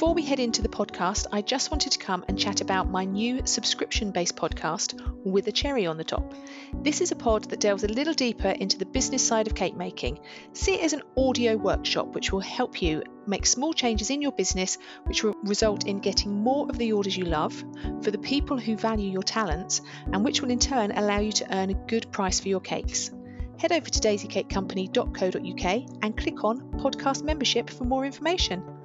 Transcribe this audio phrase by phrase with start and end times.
[0.00, 3.04] Before we head into the podcast, I just wanted to come and chat about my
[3.04, 6.32] new subscription based podcast with a cherry on the top.
[6.72, 9.76] This is a pod that delves a little deeper into the business side of cake
[9.76, 10.20] making.
[10.54, 14.32] See it as an audio workshop which will help you make small changes in your
[14.32, 17.62] business, which will result in getting more of the orders you love
[18.02, 19.82] for the people who value your talents,
[20.14, 23.10] and which will in turn allow you to earn a good price for your cakes.
[23.58, 28.79] Head over to daisycakecompany.co.uk and click on podcast membership for more information.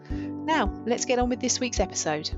[0.46, 2.30] Now, let's get on with this week's episode.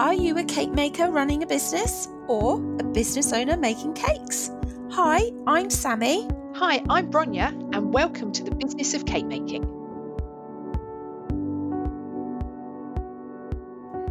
[0.00, 4.50] Are you a cake maker running a business or a business owner making cakes?
[4.90, 6.28] Hi, I'm Sammy.
[6.56, 9.62] Hi, I'm Bronya, and welcome to the business of cake making.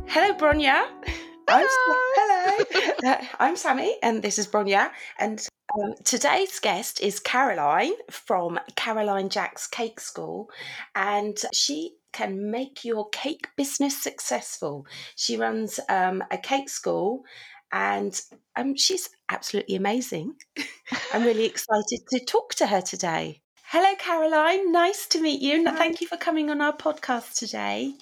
[0.07, 0.85] Hello, Bronya.
[1.47, 2.65] I'm, hello.
[3.03, 4.91] Uh, I'm Sammy, and this is Bronya.
[5.17, 10.49] And um, today's guest is Caroline from Caroline Jax Cake School,
[10.95, 14.85] and she can make your cake business successful.
[15.15, 17.23] She runs um, a cake school,
[17.71, 18.19] and
[18.55, 20.35] um, she's absolutely amazing.
[21.13, 23.41] I'm really excited to talk to her today.
[23.73, 24.71] Hello, Caroline.
[24.73, 25.65] Nice to meet you.
[25.65, 25.77] Hi.
[25.77, 27.93] Thank you for coming on our podcast today.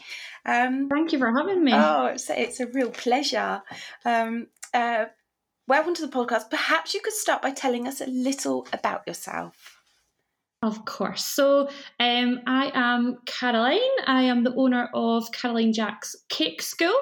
[0.49, 1.73] Um, Thank you for having me.
[1.75, 3.61] Oh, it's, it's a real pleasure.
[4.03, 5.05] Um, uh,
[5.67, 6.49] welcome to the podcast.
[6.49, 9.78] Perhaps you could start by telling us a little about yourself.
[10.61, 11.23] Of course.
[11.23, 11.69] So
[12.01, 13.79] um, I am Caroline.
[14.05, 16.93] I am the owner of Caroline Jax Cake School.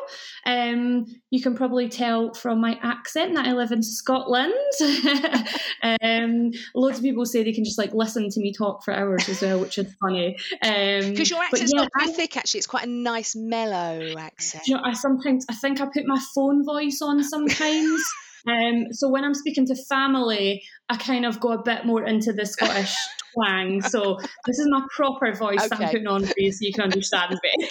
[0.46, 4.54] Um, you can probably tell from my accent that I live in Scotland.
[6.04, 9.28] um, loads of people say they can just like listen to me talk for hours
[9.28, 10.38] as well, which is funny.
[10.62, 12.60] Because um, your accent's yeah, not very thick, actually.
[12.60, 14.68] It's quite a nice mellow accent.
[14.68, 18.04] You know, I sometimes I think I put my phone voice on sometimes.
[18.48, 22.32] Um, so when I'm speaking to family, I kind of go a bit more into
[22.32, 22.96] the Scottish
[23.38, 23.82] twang.
[23.98, 25.86] So this is my proper voice okay.
[25.86, 27.70] I'm putting on for you so you can understand me.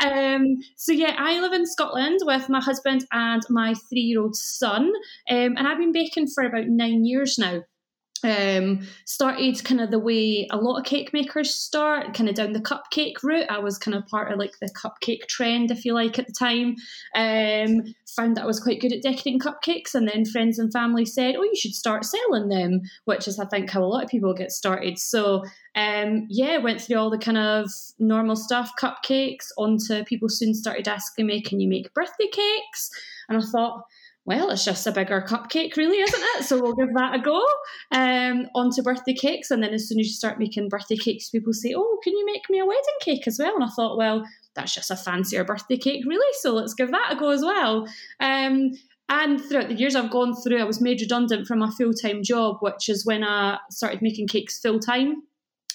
[0.04, 4.84] um, so yeah, I live in Scotland with my husband and my three-year-old son,
[5.30, 7.62] um, and I've been baking for about nine years now
[8.24, 12.52] um, started kind of the way a lot of cake makers start, kind of down
[12.52, 13.50] the cupcake route.
[13.50, 16.32] I was kind of part of like the cupcake trend, if you like, at the
[16.32, 16.76] time.
[17.14, 21.04] Um, found that I was quite good at decorating cupcakes, and then friends and family
[21.04, 24.10] said, "Oh, you should start selling them," which is, I think, how a lot of
[24.10, 24.98] people get started.
[24.98, 30.54] So, um, yeah, went through all the kind of normal stuff, cupcakes, onto people soon
[30.54, 32.90] started asking me, "Can you make birthday cakes?"
[33.28, 33.84] And I thought
[34.28, 36.44] well, it's just a bigger cupcake, really, isn't it?
[36.44, 37.42] So we'll give that a go.
[37.92, 41.54] Um, onto birthday cakes, and then as soon as you start making birthday cakes, people
[41.54, 44.22] say, "Oh, can you make me a wedding cake as well?" And I thought, well,
[44.54, 46.30] that's just a fancier birthday cake, really.
[46.40, 47.88] So let's give that a go as well.
[48.20, 48.72] Um,
[49.08, 52.22] and throughout the years I've gone through, I was made redundant from my full time
[52.22, 55.22] job, which is when I started making cakes full time.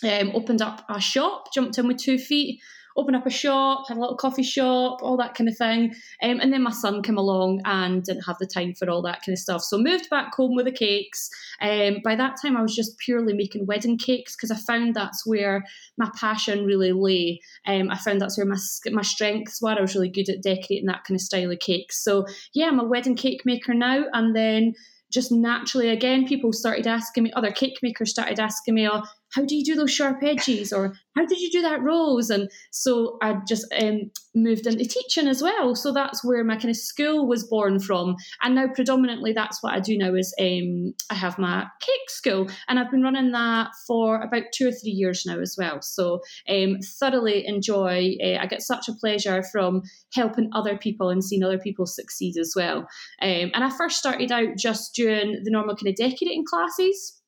[0.03, 2.59] Um, opened up a shop, jumped in with two feet
[2.95, 5.93] open up a shop, had a little coffee shop, all that kind of thing.
[6.21, 9.21] Um, and then my son came along and didn't have the time for all that
[9.25, 9.61] kind of stuff.
[9.63, 11.29] So moved back home with the cakes.
[11.61, 15.25] Um, by that time, I was just purely making wedding cakes because I found that's
[15.25, 15.63] where
[15.97, 17.39] my passion really lay.
[17.65, 18.57] Um, I found that's where my
[18.91, 19.69] my strengths were.
[19.69, 22.03] I was really good at decorating that kind of style of cakes.
[22.03, 24.05] So yeah, I'm a wedding cake maker now.
[24.13, 24.73] And then
[25.13, 29.03] just naturally again people started asking me other cake makers started asking me oh
[29.33, 30.71] how do you do those sharp edges?
[30.71, 32.29] Or how did you do that rose?
[32.29, 35.75] And so i just um, moved into teaching as well.
[35.75, 38.16] So that's where my kind of school was born from.
[38.41, 42.47] And now predominantly that's what i do now is um, i have my cake school.
[42.67, 45.81] And i've been running that for about two or three years now as well.
[45.81, 49.81] So um, thoroughly enjoy uh, i get such a pleasure from
[50.13, 52.88] helping other people and seeing other people succeed as well.
[53.21, 57.22] Um, and i first started out just doing the normal kind of decorating classes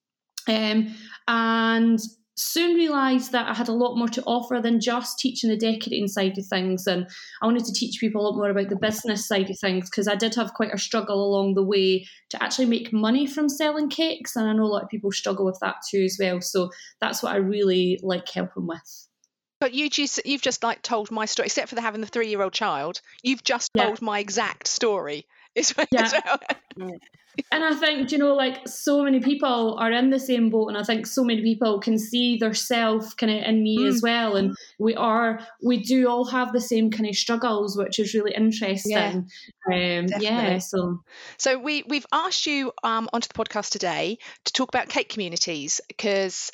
[0.47, 0.95] um,
[1.27, 1.99] and
[2.37, 6.07] soon realised that I had a lot more to offer than just teaching the decorating
[6.07, 6.85] side of things.
[6.85, 7.07] And
[7.41, 10.07] I wanted to teach people a lot more about the business side of things because
[10.07, 13.89] I did have quite a struggle along the way to actually make money from selling
[13.89, 14.35] cakes.
[14.35, 16.41] And I know a lot of people struggle with that too as well.
[16.41, 19.07] So that's what I really like helping with.
[19.61, 22.27] But you just, you've just like told my story, except for the having the three
[22.27, 22.99] year old child.
[23.23, 25.25] You've just told my exact story.
[25.91, 26.11] Yeah.
[27.51, 30.77] and I think, you know, like so many people are in the same boat, and
[30.77, 33.87] I think so many people can see their self kind of in me mm.
[33.87, 34.35] as well.
[34.35, 38.33] And we are, we do all have the same kind of struggles, which is really
[38.33, 38.91] interesting.
[39.69, 41.01] Yeah, um, yeah so,
[41.37, 45.81] so we we've asked you um, onto the podcast today to talk about cake communities
[45.87, 46.51] because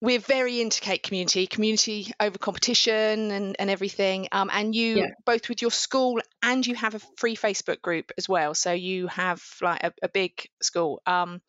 [0.00, 4.28] we're very into cake community, community over competition and, and everything.
[4.32, 5.06] Um, and you yeah.
[5.24, 8.54] both with your school and you have a free Facebook group as well.
[8.54, 11.00] So you have like a, a big school.
[11.06, 11.40] Um,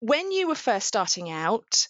[0.00, 1.86] when you were first starting out,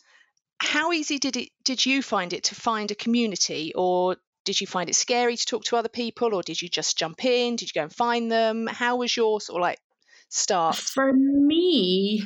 [0.62, 4.66] how easy did it did you find it to find a community or did you
[4.66, 7.68] find it scary to talk to other people or did you just jump in did
[7.68, 9.78] you go and find them how was your sort of like
[10.28, 12.22] start for me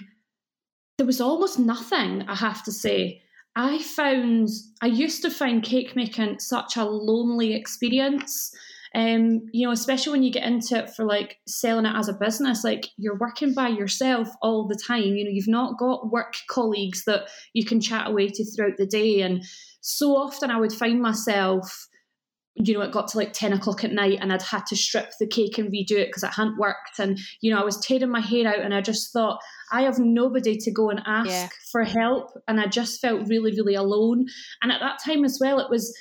[0.98, 3.22] there was almost nothing i have to say
[3.56, 4.48] i found
[4.80, 8.54] i used to find cake making such a lonely experience
[8.96, 12.14] um, you know, especially when you get into it for like selling it as a
[12.14, 15.02] business, like you're working by yourself all the time.
[15.02, 18.86] You know, you've not got work colleagues that you can chat away to throughout the
[18.86, 19.20] day.
[19.20, 19.44] And
[19.82, 21.88] so often I would find myself,
[22.56, 25.10] you know, it got to like 10 o'clock at night and I'd had to strip
[25.20, 26.98] the cake and redo it because it hadn't worked.
[26.98, 29.38] And, you know, I was tearing my hair out and I just thought,
[29.72, 31.48] I have nobody to go and ask yeah.
[31.70, 32.30] for help.
[32.48, 34.26] And I just felt really, really alone.
[34.62, 35.94] And at that time as well, it was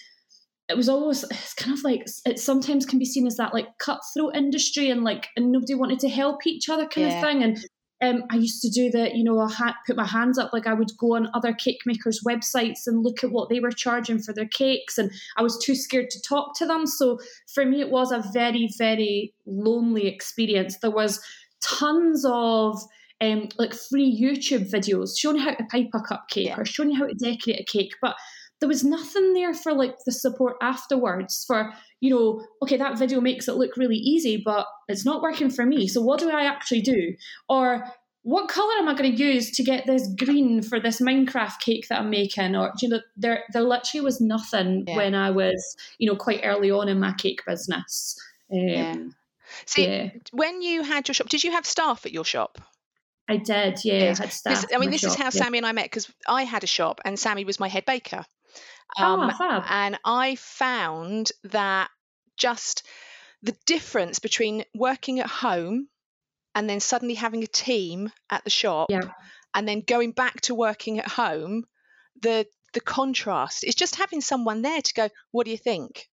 [0.68, 3.68] it was always it's kind of like it sometimes can be seen as that like
[3.80, 7.18] cutthroat industry and like and nobody wanted to help each other kind yeah.
[7.18, 7.58] of thing and
[8.01, 10.51] um, I used to do that, you know, I had put my hands up.
[10.51, 13.71] Like I would go on other cake makers' websites and look at what they were
[13.71, 16.86] charging for their cakes, and I was too scared to talk to them.
[16.86, 17.19] So
[17.53, 20.77] for me, it was a very, very lonely experience.
[20.80, 21.21] There was
[21.62, 22.81] tons of
[23.21, 26.59] um, like free YouTube videos showing how to pipe a cupcake yeah.
[26.59, 28.15] or showing you how to decorate a cake, but
[28.65, 31.71] there was nothing there for like the support afterwards for
[32.01, 35.67] you know okay that video makes it look really easy but it's not working for
[35.67, 37.13] me so what do i actually do
[37.47, 37.85] or
[38.23, 41.85] what color am i going to use to get this green for this minecraft cake
[41.89, 44.95] that i'm making or you know there there literally was nothing yeah.
[44.95, 48.19] when i was you know quite early on in my cake business
[48.51, 48.95] um, yeah.
[49.65, 50.09] See, yeah.
[50.31, 52.59] when you had your shop, did you have staff at your shop?
[53.27, 53.94] I did, yeah.
[53.94, 54.19] Yes.
[54.19, 54.62] I had staff.
[54.62, 55.29] This, I mean, this shop, is how yeah.
[55.29, 58.25] Sammy and I met because I had a shop and Sammy was my head baker.
[58.98, 61.90] Um, oh, and I found that
[62.38, 62.84] just
[63.44, 65.88] the difference between working at home
[66.54, 69.10] and then suddenly having a team at the shop yeah.
[69.54, 71.66] and then going back to working at home,
[72.22, 76.10] the the contrast is just having someone there to go, what do you think?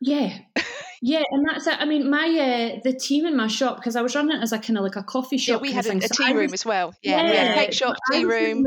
[0.00, 0.38] Yeah.
[1.02, 1.76] Yeah, and that's it.
[1.78, 4.52] I mean, my uh, the team in my shop because I was running it as
[4.52, 5.60] a kind of like a coffee shop.
[5.62, 6.94] Yeah, we had a, a, tea room was, as well.
[7.02, 8.64] Yeah, yeah, we had a cake shop, tea room.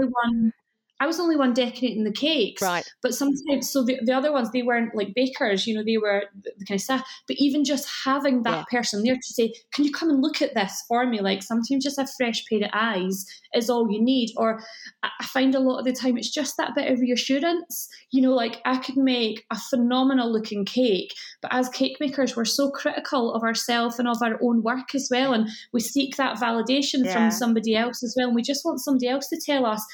[1.00, 2.62] I was the only one decorating the cakes.
[2.62, 2.86] Right.
[3.02, 6.24] But sometimes, so the, the other ones, they weren't like bakers, you know, they were
[6.44, 7.08] the, the kind of staff.
[7.28, 8.80] But even just having that yeah.
[8.80, 11.22] person there to say, can you come and look at this for me?
[11.22, 14.32] Like sometimes just a fresh pair of eyes is all you need.
[14.36, 14.62] Or
[15.04, 17.88] I find a lot of the time it's just that bit of reassurance.
[18.12, 22.46] You know, like I could make a phenomenal looking cake, but as cake makers, we're
[22.46, 25.34] so critical of ourselves and of our own work as well.
[25.34, 27.14] And we seek that validation yeah.
[27.14, 28.28] from somebody else as well.
[28.28, 29.86] And we just want somebody else to tell us,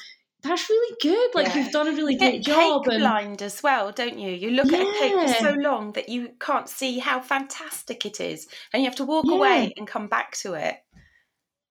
[0.46, 1.34] that's really good.
[1.34, 1.58] Like yeah.
[1.58, 2.84] you've done a really you great job.
[2.84, 3.00] Cake and...
[3.02, 4.30] blind as well, don't you?
[4.30, 4.78] You look yeah.
[4.78, 8.82] at a cake for so long that you can't see how fantastic it is, and
[8.82, 9.34] you have to walk yeah.
[9.34, 10.76] away and come back to it.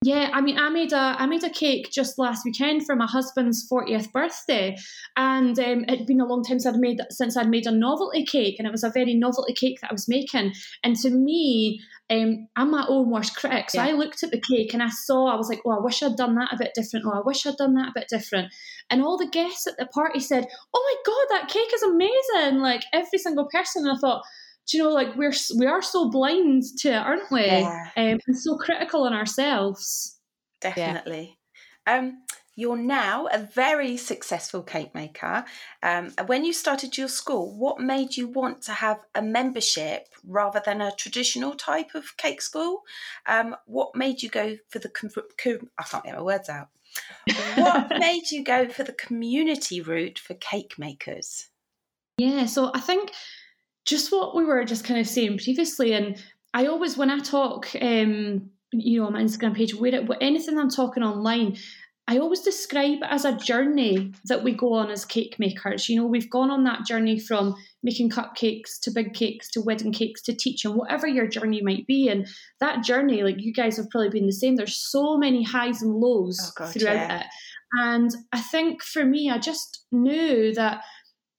[0.06, 3.08] Yeah, I mean, I made a I made a cake just last weekend for my
[3.08, 4.78] husband's fortieth birthday,
[5.18, 8.24] and um, it'd been a long time since I'd made since I'd made a novelty
[8.24, 10.54] cake, and it was a very novelty cake that I was making.
[10.84, 11.82] And to me,
[12.12, 13.72] um, I'm my own worst critic.
[13.72, 13.90] So yeah.
[13.90, 16.16] I looked at the cake and I saw, I was like, oh, I wish I'd
[16.16, 17.08] done that a bit different.
[17.08, 18.54] Oh, I wish I'd done that a bit different.
[18.92, 22.62] And all the guests at the party said, oh my God, that cake is amazing.
[22.62, 23.88] Like every single person.
[23.88, 24.24] And I thought,
[24.68, 27.46] do you know, like we're, we are so blind to it, aren't we?
[27.46, 27.90] Yeah.
[27.96, 30.20] Um, and so critical on ourselves.
[30.62, 31.38] Definitely.
[31.88, 31.98] Yeah.
[31.98, 32.24] Um,
[32.56, 35.44] you're now a very successful cake maker.
[35.84, 40.62] Um, when you started your school, what made you want to have a membership rather
[40.66, 42.84] than a traditional type of cake school?
[43.26, 46.70] Um, what made you go for the com- com- I can't get my words out.
[47.56, 51.50] what made you go for the community route for cake makers?
[52.18, 53.12] Yeah, so I think
[53.86, 56.22] just what we were just kind of saying previously, and
[56.54, 60.58] I always when I talk, um, you know, on my Instagram page, where it, anything
[60.58, 61.58] I'm talking online,
[62.08, 65.90] I always describe it as a journey that we go on as cake makers.
[65.90, 69.92] You know, we've gone on that journey from making cupcakes to big cakes to wedding
[69.92, 72.08] cakes to teaching, whatever your journey might be.
[72.08, 72.28] And
[72.60, 74.56] that journey, like you guys have probably been the same.
[74.56, 77.20] There's so many highs and lows oh God, throughout yeah.
[77.22, 77.26] it.
[77.80, 80.82] And I think for me, I just knew that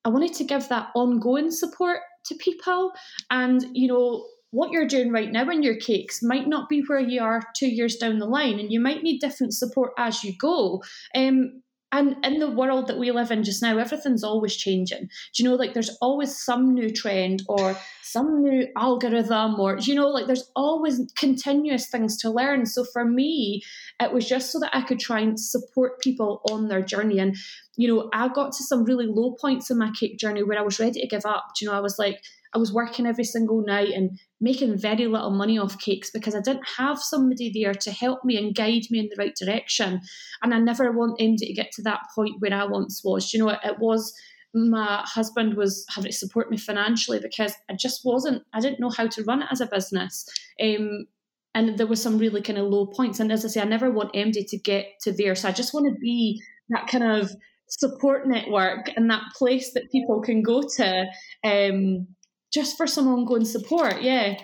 [0.05, 2.93] I wanted to give that ongoing support to people.
[3.31, 7.01] And, you know, what you're doing right now in your cakes might not be where
[7.01, 10.35] you are two years down the line, and you might need different support as you
[10.39, 10.83] go.
[11.15, 15.03] Um, and in the world that we live in just now, everything's always changing.
[15.03, 19.95] Do you know, like there's always some new trend or some new algorithm, or you
[19.95, 22.67] know, like there's always continuous things to learn.
[22.67, 23.63] So for me,
[24.01, 27.19] it was just so that I could try and support people on their journey.
[27.19, 27.37] And
[27.77, 30.63] you know, I got to some really low points in my cake journey where I
[30.63, 31.49] was ready to give up.
[31.61, 32.23] You know, I was like,
[32.55, 36.41] I was working every single night and making very little money off cakes because I
[36.41, 40.01] didn't have somebody there to help me and guide me in the right direction.
[40.43, 43.33] And I never want MD to get to that point where I once was.
[43.35, 44.15] You know, it, it was
[44.55, 48.91] my husband was having to support me financially because I just wasn't, I didn't know
[48.91, 50.27] how to run it as a business.
[50.63, 51.07] Um,
[51.55, 53.21] and there was some really kind of low points.
[53.21, 55.35] And as I say, I never want MD to get to there.
[55.35, 56.41] So I just want to be
[56.71, 57.33] that kind of
[57.69, 61.07] support network and that place that people can go to
[61.45, 62.07] um,
[62.53, 64.03] just for some ongoing support.
[64.03, 64.39] Yeah.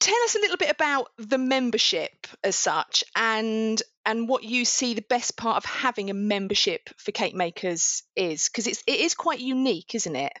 [0.00, 4.94] Tell us a little bit about the membership as such and and what you see
[4.94, 9.14] the best part of having a membership for cake makers is because it's it is
[9.14, 10.32] quite unique, isn't it?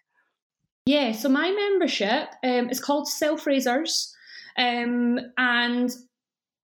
[0.86, 4.14] Yeah, so my membership um, is called Self Raisers,
[4.56, 5.90] um, and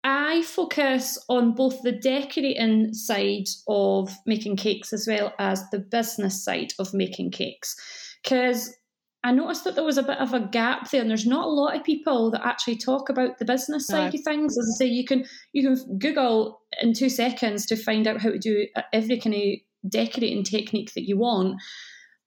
[0.05, 6.45] I focus on both the decorating side of making cakes as well as the business
[6.45, 7.77] side of making cakes.
[8.23, 8.77] Because
[9.25, 11.51] I noticed that there was a bit of a gap there, and there's not a
[11.51, 14.19] lot of people that actually talk about the business side no.
[14.19, 14.59] of things.
[14.59, 18.31] As I say, you can you can Google in two seconds to find out how
[18.31, 21.61] to do uh, every kind of decorating technique that you want.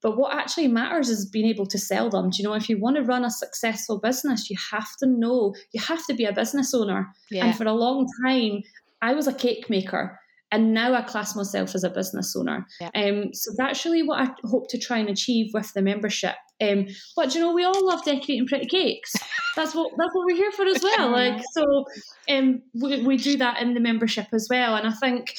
[0.02, 2.30] But what actually matters is being able to sell them.
[2.30, 5.54] Do you know, if you want to run a successful business, you have to know,
[5.72, 7.08] you have to be a business owner.
[7.30, 7.46] Yeah.
[7.46, 8.62] And for a long time,
[9.02, 10.18] I was a cake maker
[10.52, 12.66] and now I class myself as a business owner.
[12.80, 12.90] Yeah.
[12.94, 16.36] Um, so that's really what I hope to try and achieve with the membership.
[16.60, 16.86] Um,
[17.16, 19.12] but you know, we all love decorating pretty cakes.
[19.56, 21.10] That's what that's what we're here for as well.
[21.10, 21.84] Like so,
[22.30, 25.34] um, we, we do that in the membership as well, and I think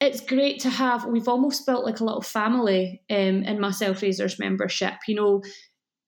[0.00, 1.04] it's great to have.
[1.06, 4.94] We've almost built like a little family um, in my Self Raisers membership.
[5.08, 5.42] You know,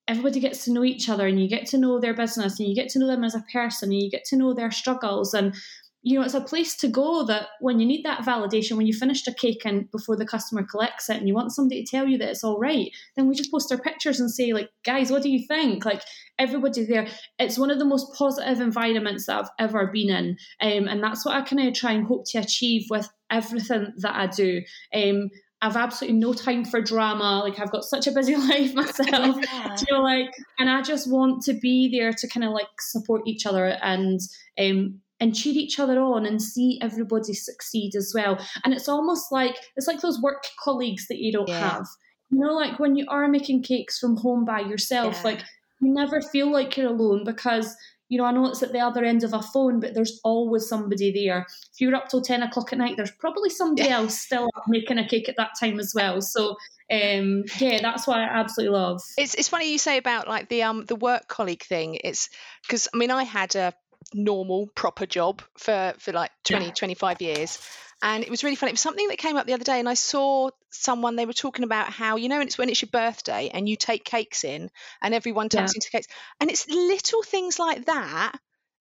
[0.07, 2.75] everybody gets to know each other, and you get to know their business, and you
[2.75, 5.55] get to know them as a person, and you get to know their struggles, and
[6.03, 8.95] you know, it's a place to go that when you need that validation, when you
[8.95, 12.07] finished a cake and before the customer collects it and you want somebody to tell
[12.07, 15.11] you that it's all right, then we just post our pictures and say, like, guys,
[15.11, 15.85] what do you think?
[15.85, 16.03] Like,
[16.39, 17.07] everybody there.
[17.39, 20.37] It's one of the most positive environments that I've ever been in.
[20.61, 24.15] Um, and that's what I kind of try and hope to achieve with everything that
[24.15, 24.63] I do.
[24.95, 25.29] Um,
[25.63, 27.43] I've absolutely no time for drama.
[27.45, 29.05] Like I've got such a busy life myself.
[29.43, 29.77] yeah.
[29.79, 33.23] you know, like, and I just want to be there to kind of like support
[33.27, 34.19] each other and
[34.59, 38.39] um, and cheer each other on and see everybody succeed as well.
[38.65, 41.71] And it's almost like it's like those work colleagues that you don't yeah.
[41.71, 41.87] have.
[42.31, 45.23] You know, like when you are making cakes from home by yourself, yeah.
[45.25, 45.41] like
[45.81, 47.77] you never feel like you're alone because
[48.11, 50.69] you know, I know it's at the other end of a phone, but there's always
[50.69, 51.47] somebody there.
[51.73, 53.99] If you're up till 10 o'clock at night, there's probably somebody yeah.
[53.99, 56.21] else still making a cake at that time as well.
[56.21, 56.57] So,
[56.91, 59.01] um, yeah, that's what I absolutely love.
[59.17, 61.99] It's, it's funny you say about like the um the work colleague thing.
[62.03, 62.29] It's
[62.67, 63.73] because I mean I had a
[64.15, 66.73] normal proper job for for like 20 yeah.
[66.73, 67.59] 25 years
[68.03, 69.89] and it was really funny it was something that came up the other day and
[69.89, 72.89] i saw someone they were talking about how you know and it's when it's your
[72.91, 74.71] birthday and you take cakes in
[75.03, 75.79] and everyone turns yeah.
[75.79, 76.09] into cakes
[76.41, 78.33] and it's little things like that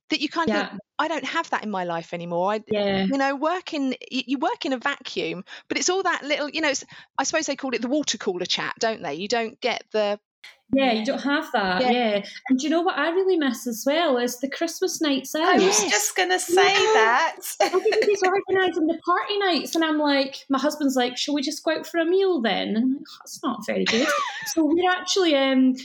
[0.09, 0.73] that you kind yeah.
[0.73, 2.51] of I don't have that in my life anymore.
[2.51, 3.05] I, yeah.
[3.05, 6.61] you know, work in you work in a vacuum, but it's all that little, you
[6.61, 6.73] know.
[7.17, 9.13] I suppose they call it the water cooler chat, don't they?
[9.13, 10.19] You don't get the
[10.71, 11.81] yeah, you don't have that.
[11.81, 11.91] Yeah.
[11.91, 12.25] yeah.
[12.47, 15.41] And do you know what I really miss as well is the Christmas nights out.
[15.41, 16.93] I was just going to say yeah.
[16.93, 17.35] that.
[17.59, 19.73] Everybody's organising the party nights.
[19.73, 22.69] And I'm like, my husband's like, shall we just go out for a meal then?
[22.69, 24.07] And I'm like, that's not very good.
[24.47, 25.75] so we're actually, um,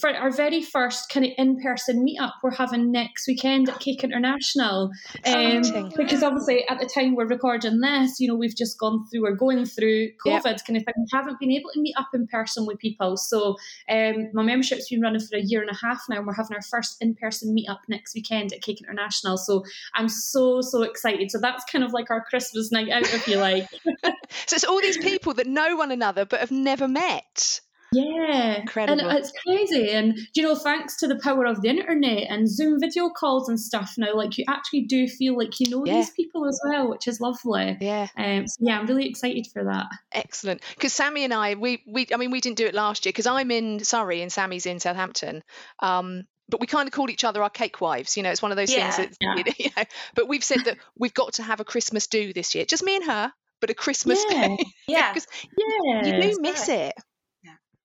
[0.00, 4.02] for our very first kind of in person meetup, we're having next weekend at Cake
[4.02, 4.90] International.
[5.26, 9.22] Um, because obviously at the time we're recording this, you know, we've just gone through,
[9.22, 10.66] we're going through COVID yep.
[10.66, 10.94] kind of thing.
[10.96, 13.18] We haven't been able to meet up in person with people.
[13.18, 13.56] So,
[13.90, 16.54] um, my membership's been running for a year and a half now, and we're having
[16.54, 19.36] our first in person meetup next weekend at Cake International.
[19.36, 19.64] So
[19.94, 21.30] I'm so, so excited.
[21.30, 23.68] So that's kind of like our Christmas night out, if you like.
[24.46, 27.60] so it's all these people that know one another but have never met.
[27.92, 29.08] Yeah, Incredible.
[29.08, 29.90] and it's crazy.
[29.90, 33.58] And you know, thanks to the power of the internet and Zoom video calls and
[33.58, 35.94] stuff now, like you actually do feel like you know yeah.
[35.94, 37.76] these people as well, which is lovely.
[37.80, 39.86] Yeah, um, so yeah, I'm really excited for that.
[40.12, 43.10] Excellent, because Sammy and I, we we, I mean, we didn't do it last year
[43.10, 45.42] because I'm in Surrey and Sammy's in Southampton.
[45.80, 48.16] Um, but we kind of call each other our cake wives.
[48.16, 49.52] You know, it's one of those yeah, things that, yeah.
[49.58, 49.84] you know,
[50.14, 52.96] but we've said that we've got to have a Christmas do this year, just me
[52.96, 54.48] and her, but a Christmas yeah.
[54.48, 54.56] day.
[54.86, 55.14] Yeah,
[55.58, 56.94] yeah, you do miss it.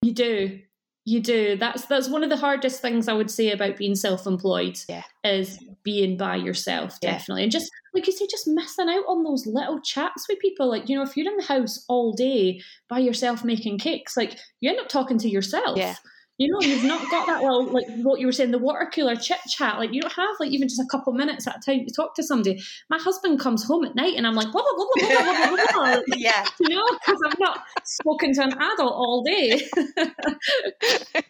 [0.07, 0.61] You do.
[1.03, 1.57] You do.
[1.57, 4.79] That's that's one of the hardest things I would say about being self-employed.
[4.87, 5.03] Yeah.
[5.25, 7.41] Is being by yourself, definitely.
[7.41, 7.43] Yeah.
[7.43, 10.69] And just like you say, just missing out on those little chats with people.
[10.69, 14.39] Like, you know, if you're in the house all day by yourself making cakes, like
[14.61, 15.77] you end up talking to yourself.
[15.77, 15.95] Yeah
[16.37, 19.15] you know, you've not got that well, like what you were saying, the water cooler
[19.15, 19.79] chit chat.
[19.79, 22.15] Like you don't have like even just a couple minutes at a time to talk
[22.15, 22.61] to somebody.
[22.89, 25.65] My husband comes home at night and I'm like, blah blah blah blah blah blah
[25.73, 26.01] blah.
[26.15, 29.67] yeah, you know, because I've not spoken to an adult all day.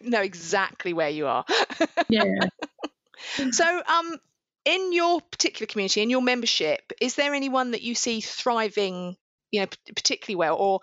[0.02, 1.44] know exactly where you are.
[2.10, 2.24] yeah.
[3.50, 4.16] So, um,
[4.66, 9.16] in your particular community, in your membership, is there anyone that you see thriving,
[9.50, 10.80] you know, p- particularly well, or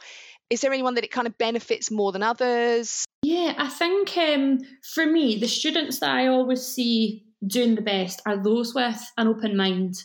[0.49, 3.05] is there anyone that it kind of benefits more than others?
[3.27, 4.59] Yeah, I think um,
[4.93, 9.27] for me, the students that I always see doing the best are those with an
[9.27, 9.95] open mind,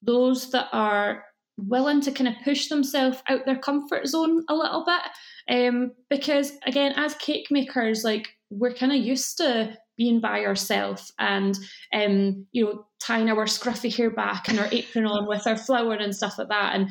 [0.00, 1.24] those that are
[1.56, 5.02] willing to kind of push themselves out their comfort zone a little bit.
[5.52, 11.12] Um, because again, as cake makers, like we're kind of used to being by ourselves
[11.18, 11.58] and
[11.92, 15.94] um, you know tying our scruffy hair back and our apron on with our flower
[15.94, 16.88] and stuff like that and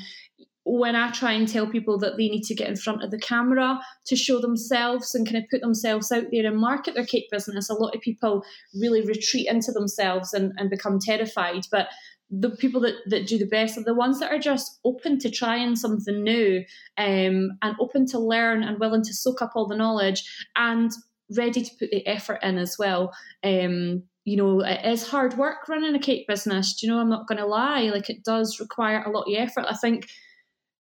[0.72, 3.20] when I try and tell people that they need to get in front of the
[3.20, 7.28] camera to show themselves and kind of put themselves out there and market their cake
[7.30, 8.46] business, a lot of people
[8.80, 11.64] really retreat into themselves and, and become terrified.
[11.70, 11.90] But
[12.30, 15.30] the people that, that do the best are the ones that are just open to
[15.30, 16.64] trying something new
[16.98, 20.24] um, and open to learn and willing to soak up all the knowledge
[20.56, 20.92] and
[21.36, 23.12] ready to put the effort in as well.
[23.44, 26.80] Um, you know, it is hard work running a cake business.
[26.80, 27.90] Do you know, I'm not going to lie.
[27.94, 29.66] Like, it does require a lot of effort.
[29.68, 30.08] I think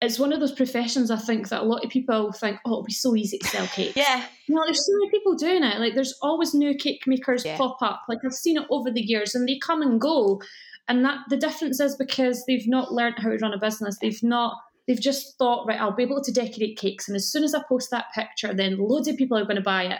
[0.02, 2.84] it's one of those professions I think that a lot of people think, oh, it'll
[2.84, 3.98] be so easy to sell cakes.
[3.98, 4.26] yeah.
[4.48, 5.80] You know, there's so many people doing it.
[5.80, 7.58] Like, there's always new cake makers Yeah.
[7.58, 8.04] pop up.
[8.08, 10.42] Like, I've seen it over the years and they come and go.
[10.88, 13.98] And that the difference is because they've not learned how to run a business.
[14.02, 14.56] They've not,
[14.88, 17.08] they've just thought, right, I'll be able to decorate cakes.
[17.10, 19.62] And as soon as I post that picture, then loads of people are going to
[19.62, 20.00] buy it.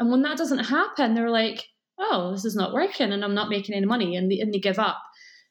[0.00, 1.66] And when that doesn't happen, they're like,
[1.98, 4.16] oh, this is not working and I'm not making any money.
[4.16, 5.00] And they, and they give up.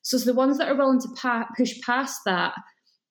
[0.01, 2.53] So it's the ones that are willing to pa- push past that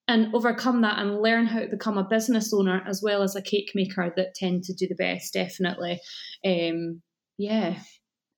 [0.09, 3.43] and overcome that and learn how to become a business owner as well as a
[3.43, 6.01] cake maker that tend to do the best, definitely.
[6.45, 7.03] Um,
[7.39, 7.79] yeah.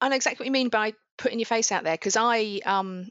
[0.00, 3.08] I know exactly what you mean by putting your face out there because I um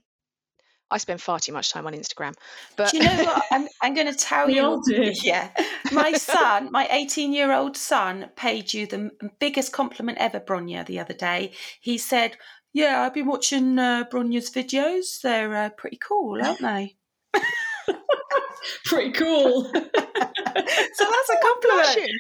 [0.92, 2.36] I spend far too much time on Instagram.
[2.76, 3.44] But Do you know what?
[3.52, 4.64] I'm, I'm going to tell We you.
[4.64, 5.12] all do.
[5.24, 5.50] Yeah.
[5.92, 11.00] My son, my 18 year old son, paid you the biggest compliment ever, Bronya, the
[11.00, 11.54] other day.
[11.82, 12.38] He said,
[12.74, 15.20] Yeah, I've been watching uh, Bronya's videos.
[15.22, 16.96] They're uh, pretty cool, aren't they?
[18.86, 19.64] Pretty cool.
[19.66, 22.12] so that's a compliment.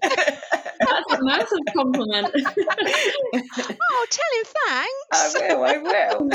[0.79, 2.31] That's a massive compliment.
[3.81, 5.13] oh, tell him thanks.
[5.13, 6.29] I will, I will.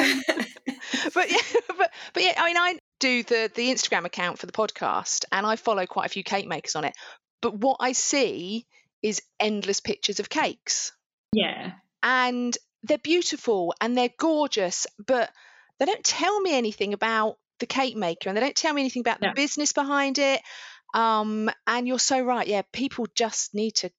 [1.15, 4.53] but yeah, but but yeah, I mean, I do the the Instagram account for the
[4.53, 6.95] podcast, and I follow quite a few cake makers on it.
[7.41, 8.67] But what I see
[9.03, 10.93] is endless pictures of cakes,
[11.33, 11.73] yeah.
[12.03, 15.31] and they're beautiful and they're gorgeous, but
[15.79, 19.01] they don't tell me anything about the cake maker, and they don't tell me anything
[19.01, 19.31] about Yeah.
[19.31, 20.41] the business behind it.
[20.95, 22.47] Um, and you're so right.
[22.47, 23.91] Yeah, people just need to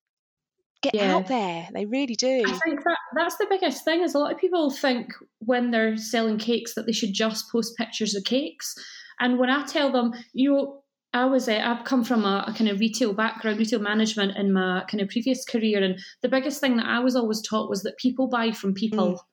[0.81, 1.15] get Yeah.
[1.17, 1.67] out there.
[1.73, 2.43] They really do.
[2.47, 5.97] I think that that's the biggest thing is a lot of people think when they're
[5.97, 8.75] selling cakes that they should just post pictures of cakes.
[9.19, 12.69] And when I tell them, you I was uh, I've come from a, a kind
[12.69, 16.77] of retail background, retail management in my kind of previous career, and the biggest thing
[16.77, 19.25] that I was always taught was that people buy from people.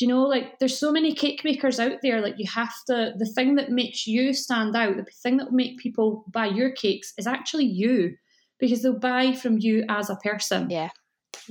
[0.00, 2.22] Do you know, like there's so many cake makers out there.
[2.22, 3.12] Like you have to.
[3.18, 6.72] The thing that makes you stand out, the thing that will make people buy your
[6.72, 8.16] cakes, is actually you,
[8.58, 10.70] because they'll buy from you as a person.
[10.70, 10.88] Yeah.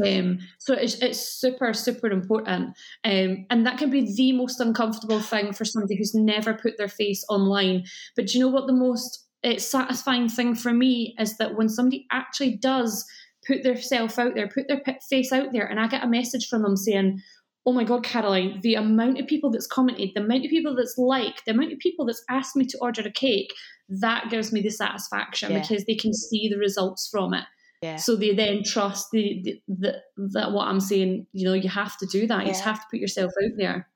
[0.03, 2.75] Um, so it's, it's super, super important.
[3.03, 6.87] Um, and that can be the most uncomfortable thing for somebody who's never put their
[6.87, 7.83] face online.
[8.15, 11.69] But do you know what the most uh, satisfying thing for me is that when
[11.69, 13.05] somebody actually does
[13.45, 16.47] put their self out there, put their face out there, and I get a message
[16.47, 17.21] from them saying,
[17.65, 20.97] Oh my God, Caroline, the amount of people that's commented, the amount of people that's
[20.97, 23.53] liked, the amount of people that's asked me to order a cake,
[23.89, 25.59] that gives me the satisfaction Yeah.
[25.59, 27.43] because they can see the results from it.
[27.81, 27.95] Yeah.
[27.97, 31.97] So they then trust the, the, the, that what I'm saying, you know, you have
[31.99, 32.41] to do that.
[32.41, 33.87] You just have to put yourself out there.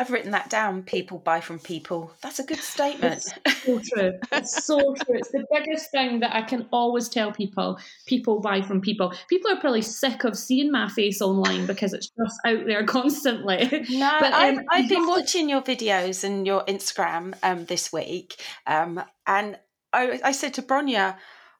[0.00, 0.82] I've written that down.
[0.82, 2.10] People buy from people.
[2.22, 3.22] That's a good statement.
[3.44, 4.12] It's So true.
[4.32, 5.16] It's so true.
[5.18, 7.78] It's the biggest thing that I can always tell people.
[8.06, 9.12] People buy from people.
[9.28, 13.84] People are probably sick of seeing my face online because it's just out there constantly.
[13.90, 18.40] No, But, I've, um, I've been watching your videos and your Instagram um, this week,
[18.66, 19.58] um, and
[19.92, 21.16] I, I said to Bronya,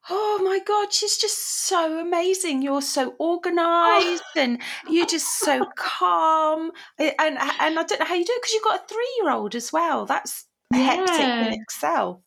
[0.08, 2.62] "Oh my God, she's just so amazing!
[2.62, 3.34] You're so oh.
[3.34, 8.42] organised, and you're just so calm, and and I don't know how you do it
[8.42, 10.06] because you've got a three-year-old as well.
[10.06, 11.46] That's hectic Yeah.
[11.46, 12.20] in itself.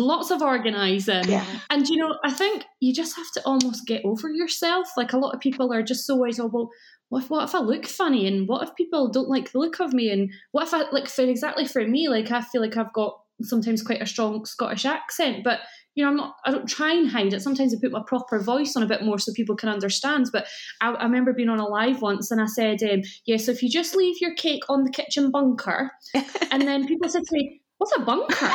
[0.00, 1.24] Lots of organising.
[1.28, 4.86] Yeah, And you know, I think you just have to almost get over yourself.
[4.96, 6.70] Like a lot of people are just so worried, oh, well,
[7.08, 8.28] what if, what if I look funny?
[8.28, 10.10] And what if people don't like the look of me?
[10.10, 13.18] And what if I, like, for exactly for me, like, I feel like I've got
[13.42, 15.60] sometimes quite a strong Scottish accent, but
[15.94, 17.42] you know, I'm not, I don't try and hide it.
[17.42, 20.26] Sometimes I put my proper voice on a bit more so people can understand.
[20.32, 20.46] But
[20.80, 23.64] I, I remember being on a live once and I said, um, yeah, so if
[23.64, 25.90] you just leave your cake on the kitchen bunker,
[26.52, 28.46] and then people said to me, what's a bunker?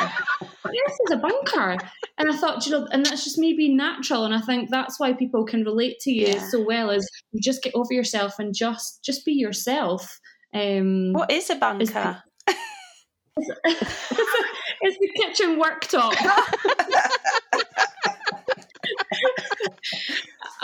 [0.72, 1.76] yes, it's a bunker.
[2.16, 4.24] And I thought, you know, and that's just me being natural.
[4.24, 6.48] And I think that's why people can relate to you yeah.
[6.48, 10.18] so well is you just get over yourself and just just be yourself.
[10.54, 12.22] Um, what is a bunker?
[12.46, 13.50] It's,
[14.84, 16.14] it's the kitchen worktop.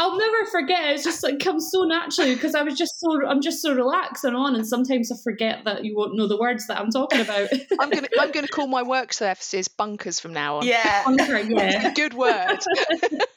[0.01, 0.95] I'll never forget.
[0.95, 4.25] It's just like comes so naturally because I was just so I'm just so relaxed
[4.25, 7.21] and on, and sometimes I forget that you won't know the words that I'm talking
[7.21, 7.49] about.
[7.79, 10.67] I'm gonna I'm gonna call my work surfaces bunkers from now on.
[10.67, 11.39] Yeah, bunker.
[11.41, 12.61] Yeah, good word.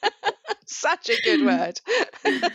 [0.68, 1.82] Such a good word.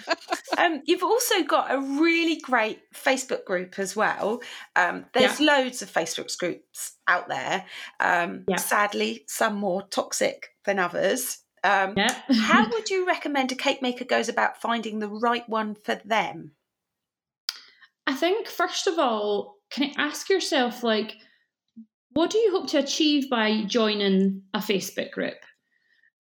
[0.59, 4.41] um, you've also got a really great Facebook group as well.
[4.77, 5.57] Um, there's yeah.
[5.57, 7.65] loads of Facebook groups out there.
[8.01, 8.57] Um, yeah.
[8.57, 11.39] Sadly, some more toxic than others.
[11.65, 12.15] Um, yeah.
[12.31, 16.53] how would you recommend a cake maker goes about finding the right one for them?
[18.07, 21.17] I think first of all, can I ask yourself like,
[22.13, 25.37] what do you hope to achieve by joining a Facebook group?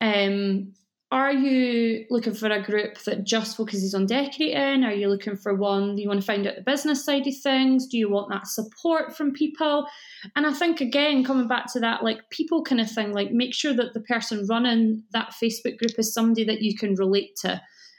[0.00, 0.74] Um,
[1.10, 4.84] are you looking for a group that just focuses on decorating?
[4.84, 7.86] Are you looking for one you want to find out the business side of things?
[7.86, 9.86] Do you want that support from people?
[10.36, 13.54] And I think again, coming back to that like people kind of thing, like make
[13.54, 17.52] sure that the person running that Facebook group is somebody that you can relate to.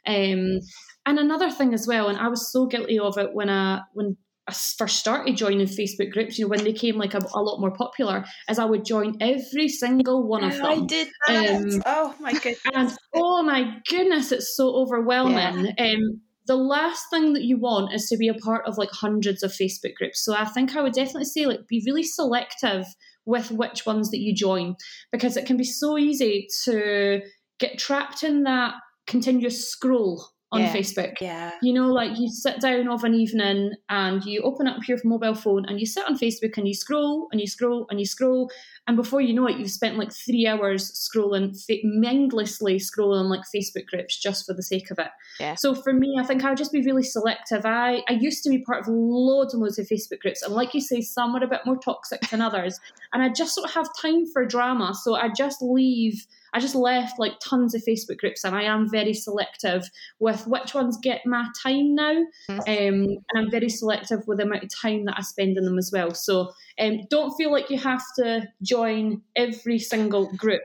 [0.05, 0.59] Um,
[1.05, 4.17] and another thing as well, and I was so guilty of it when I when
[4.49, 7.59] I first started joining Facebook groups, you know, when they came like a, a, lot
[7.59, 10.65] more popular, as I would join every single one of them.
[10.65, 11.55] I did that.
[11.55, 12.59] Um, oh my goodness.
[12.73, 15.73] And oh my goodness, it's so overwhelming.
[15.77, 15.93] Yeah.
[15.93, 19.43] Um, the last thing that you want is to be a part of like hundreds
[19.43, 20.25] of Facebook groups.
[20.25, 22.85] So I think I would definitely say like be really selective
[23.25, 24.75] with which ones that you join
[25.11, 27.21] because it can be so easy to
[27.59, 28.73] get trapped in that
[29.05, 30.73] continuous scroll on yeah.
[30.73, 31.21] Facebook.
[31.21, 31.51] Yeah.
[31.61, 35.35] You know, like you sit down of an evening and you open up your mobile
[35.35, 38.49] phone and you sit on Facebook and you scroll and you scroll and you scroll.
[38.87, 43.85] And before you know it, you've spent like three hours scrolling, mindlessly scrolling like Facebook
[43.85, 45.09] groups just for the sake of it.
[45.39, 45.53] Yeah.
[45.55, 47.65] So for me, I think I would just be really selective.
[47.65, 50.41] I, I used to be part of loads and loads of Facebook groups.
[50.41, 52.79] And like you say, some are a bit more toxic than others.
[53.13, 54.95] And I just don't have time for drama.
[54.95, 58.89] So I just leave I just left like tons of Facebook groups, and I am
[58.89, 62.23] very selective with which ones get my time now.
[62.49, 62.59] Mm-hmm.
[62.59, 65.77] Um, and I'm very selective with the amount of time that I spend in them
[65.77, 66.13] as well.
[66.13, 70.61] So um, don't feel like you have to join every single group.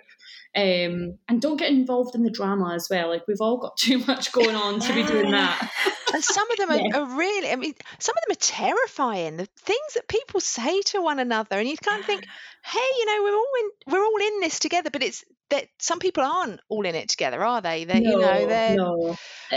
[0.56, 3.08] Um, and don't get involved in the drama as well.
[3.08, 5.70] Like we've all got too much going on to be doing that.
[6.14, 6.98] and some of them are, yeah.
[6.98, 9.36] are, really, I mean, some of them are terrifying.
[9.36, 12.24] The things that people say to one another, and you kind of think,
[12.64, 14.90] hey, you know, we're all in, we're all in this together.
[14.90, 17.84] But it's that some people aren't all in it together, are they?
[17.84, 19.16] That no, you know, they're no.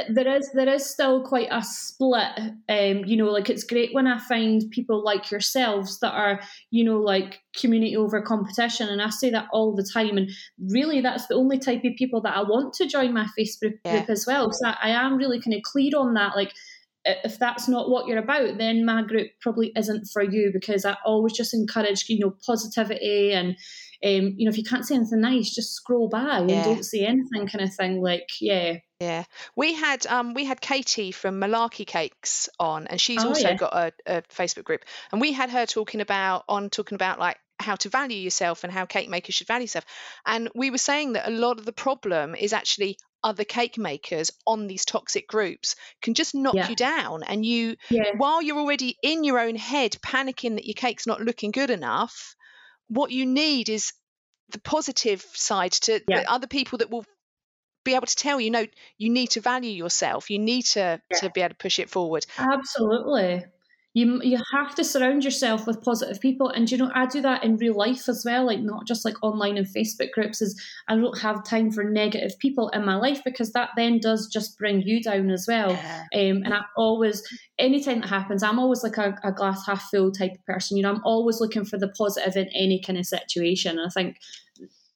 [0.10, 2.38] There is there is still quite a split.
[2.70, 6.42] Um, you know, like it's great when I find people like yourselves that are,
[6.72, 10.18] you know, like community over competition, and I say that all the time.
[10.18, 13.80] And really, that's the only type of people that I want to join my Facebook
[13.86, 13.98] yeah.
[13.98, 14.52] group as well.
[14.52, 16.47] So I, I am really kind of clear on that, like
[17.08, 20.98] if that's not what you're about, then my group probably isn't for you because I
[21.06, 23.50] always just encourage, you know, positivity and,
[24.04, 26.40] um, you know, if you can't say anything nice, just scroll by yeah.
[26.40, 28.02] and don't say anything kind of thing.
[28.02, 28.78] Like, yeah.
[29.00, 33.50] Yeah, we had um we had Katie from Malarkey Cakes on, and she's oh, also
[33.50, 33.54] yeah.
[33.56, 34.82] got a, a Facebook group,
[35.12, 38.74] and we had her talking about on talking about like how to value yourself and
[38.74, 39.86] how cake makers should value yourself.
[40.26, 44.32] And we were saying that a lot of the problem is actually other cake makers
[44.46, 46.70] on these toxic groups can just knock yeah.
[46.70, 48.12] you down and you yeah.
[48.18, 52.36] while you're already in your own head panicking that your cake's not looking good enough
[52.88, 53.94] what you need is
[54.50, 56.24] the positive side to yeah.
[56.28, 57.06] other people that will
[57.84, 58.66] be able to tell you no
[58.98, 62.26] you need to value yourself you need to to be able to push it forward
[62.38, 63.46] absolutely
[63.98, 67.44] you you have to surround yourself with positive people and you know i do that
[67.44, 70.96] in real life as well like not just like online and facebook groups is i
[70.96, 74.82] don't have time for negative people in my life because that then does just bring
[74.84, 76.04] you down as well yeah.
[76.14, 77.24] um, and i always
[77.58, 80.84] anytime that happens i'm always like a, a glass half full type of person you
[80.84, 84.18] know i'm always looking for the positive in any kind of situation and i think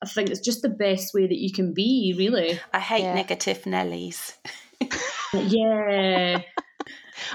[0.04, 2.60] I think it's just the best way that you can be, really.
[2.74, 3.14] I hate yeah.
[3.14, 4.36] negative Nellies.
[5.34, 6.42] yeah.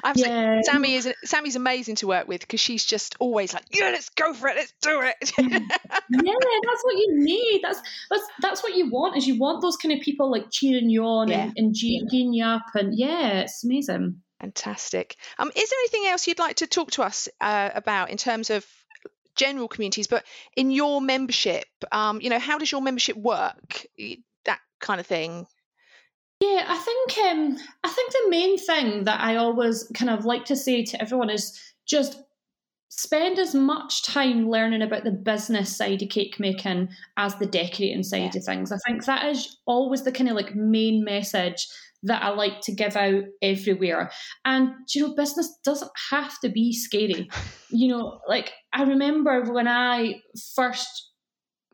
[0.03, 0.61] I've yeah.
[0.63, 4.33] Sammy is Sammy's amazing to work with because she's just always like, yeah, let's go
[4.33, 5.17] for it, let's do it.
[5.39, 6.35] yeah,
[6.71, 7.61] that's what you need.
[7.63, 9.17] That's that's that's what you want.
[9.17, 11.45] Is you want those kind of people like cheering you on yeah.
[11.45, 14.21] and, and geeing you up, and yeah, it's amazing.
[14.41, 15.17] Fantastic.
[15.39, 18.51] Um, is there anything else you'd like to talk to us uh, about in terms
[18.51, 18.67] of
[19.35, 20.25] general communities, but
[20.57, 23.87] in your membership, um, you know, how does your membership work?
[24.45, 25.47] That kind of thing.
[26.41, 30.45] Yeah, I think um, I think the main thing that I always kind of like
[30.47, 32.23] to say to everyone is just
[32.89, 38.03] spend as much time learning about the business side of cake making as the decorating
[38.03, 38.39] side yeah.
[38.39, 38.73] of things.
[38.73, 41.67] I think that is always the kind of like main message
[42.03, 44.11] that I like to give out everywhere.
[44.45, 47.29] And you know, business doesn't have to be scary.
[47.69, 50.21] You know, like I remember when I
[50.55, 51.11] first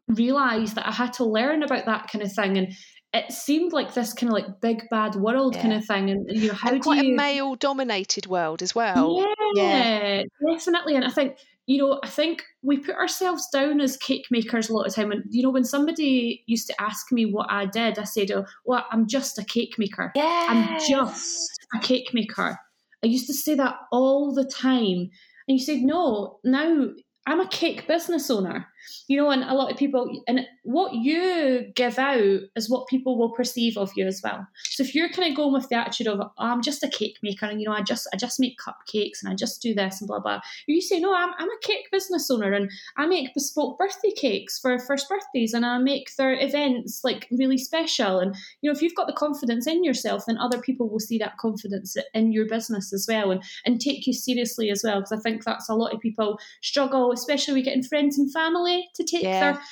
[0.08, 2.72] realized that I had to learn about that kind of thing and
[3.12, 5.62] it seemed like this kind of like big bad world yeah.
[5.62, 7.14] kind of thing and you know how and quite do you...
[7.14, 9.26] a male dominated world as well.
[9.54, 13.96] Yeah, yeah definitely and i think you know i think we put ourselves down as
[13.96, 17.26] cake makers a lot of time and you know when somebody used to ask me
[17.26, 20.10] what i did i said oh well i'm just a cake maker.
[20.14, 20.50] Yes.
[20.50, 22.58] i'm just a cake maker.
[23.04, 25.10] I used to say that all the time
[25.48, 26.88] and you said no now
[27.26, 28.68] i'm a cake business owner
[29.08, 33.18] you know, and a lot of people, and what you give out is what people
[33.18, 34.46] will perceive of you as well.
[34.64, 37.18] So if you're kind of going with the attitude of, oh, I'm just a cake
[37.22, 40.00] maker, and you know, I just I just make cupcakes and I just do this
[40.00, 43.34] and blah blah, you say, no, I'm I'm a cake business owner and I make
[43.34, 48.18] bespoke birthday cakes for first birthdays and I make their events like really special.
[48.18, 51.18] And you know, if you've got the confidence in yourself, then other people will see
[51.18, 55.00] that confidence in your business as well and and take you seriously as well.
[55.00, 58.71] Because I think that's a lot of people struggle, especially with getting friends and family
[58.94, 59.40] to take yeah.
[59.40, 59.62] their,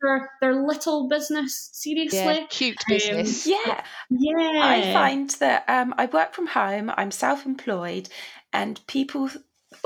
[0.00, 2.18] their their little business seriously.
[2.18, 3.46] Yeah, cute um, business.
[3.46, 4.60] Um, yeah, yeah.
[4.62, 6.90] I find that um, I work from home.
[6.96, 8.08] I'm self-employed,
[8.52, 9.30] and people,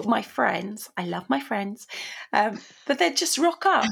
[0.04, 1.86] my friends, I love my friends,
[2.32, 3.86] um, but they just rock up.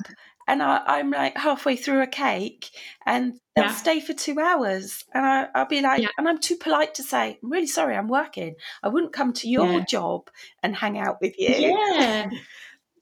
[0.49, 2.71] and I, am like halfway through a cake,
[3.07, 3.73] and they'll yeah.
[3.73, 6.09] stay for two hours, and I, will be like, yeah.
[6.19, 8.57] and I'm too polite to say, I'm really sorry, I'm working.
[8.83, 9.85] I wouldn't come to your yeah.
[9.89, 10.31] job
[10.63, 11.49] and hang out with you.
[11.49, 12.31] Yeah.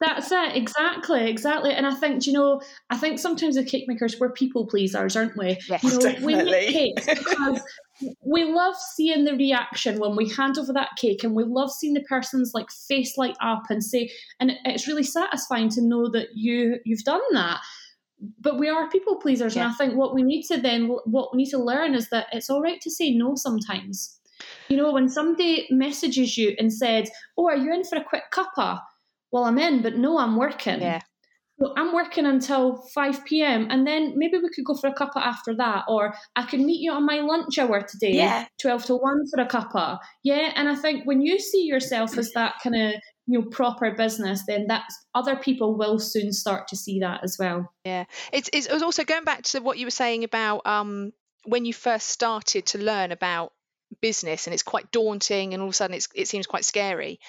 [0.00, 1.72] That's it, exactly, exactly.
[1.72, 5.36] And I think, you know, I think sometimes the cake makers we're people pleasers, aren't
[5.36, 5.58] we?
[5.68, 6.34] Yes, you know, definitely.
[6.34, 7.60] we make cakes because
[8.24, 11.92] we love seeing the reaction when we hand over that cake and we love seeing
[11.92, 16.28] the person's like face light up and say and it's really satisfying to know that
[16.34, 17.60] you you've done that
[18.40, 19.64] but we are people pleasers yeah.
[19.64, 22.26] and i think what we need to then what we need to learn is that
[22.32, 24.18] it's all right to say no sometimes
[24.68, 28.24] you know when somebody messages you and said oh are you in for a quick
[28.32, 28.80] cuppa
[29.32, 30.80] well, I'm in, but no, I'm working.
[30.80, 31.00] Yeah.
[31.60, 33.66] So I'm working until 5 p.m.
[33.68, 36.80] and then maybe we could go for a cuppa after that, or I could meet
[36.80, 38.46] you on my lunch hour today, yeah.
[38.62, 39.98] 12 to 1 for a cuppa.
[40.24, 40.52] Yeah.
[40.56, 42.94] And I think when you see yourself as that kind of
[43.26, 47.36] you know proper business then that's other people will soon start to see that as
[47.38, 51.12] well yeah it's, it's also going back to what you were saying about um
[51.44, 53.52] when you first started to learn about
[54.00, 57.20] business and it's quite daunting and all of a sudden it seems quite scary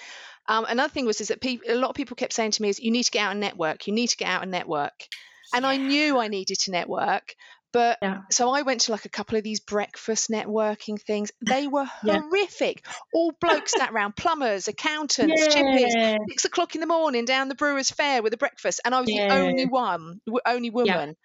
[0.48, 2.70] um, another thing was is that people, a lot of people kept saying to me
[2.70, 3.88] is you need to get out and network.
[3.88, 5.08] You need to get out and network.
[5.54, 7.36] And I knew I needed to network,
[7.74, 8.22] but yeah.
[8.30, 11.32] so I went to like a couple of these breakfast networking things.
[11.42, 12.20] They were yeah.
[12.20, 12.86] horrific.
[13.14, 15.54] All blokes sat around, plumbers, accountants, yeah.
[15.54, 19.00] chippies, six o'clock in the morning down the Brewers Fayre with a breakfast, and I
[19.00, 21.16] was the only one, only woman.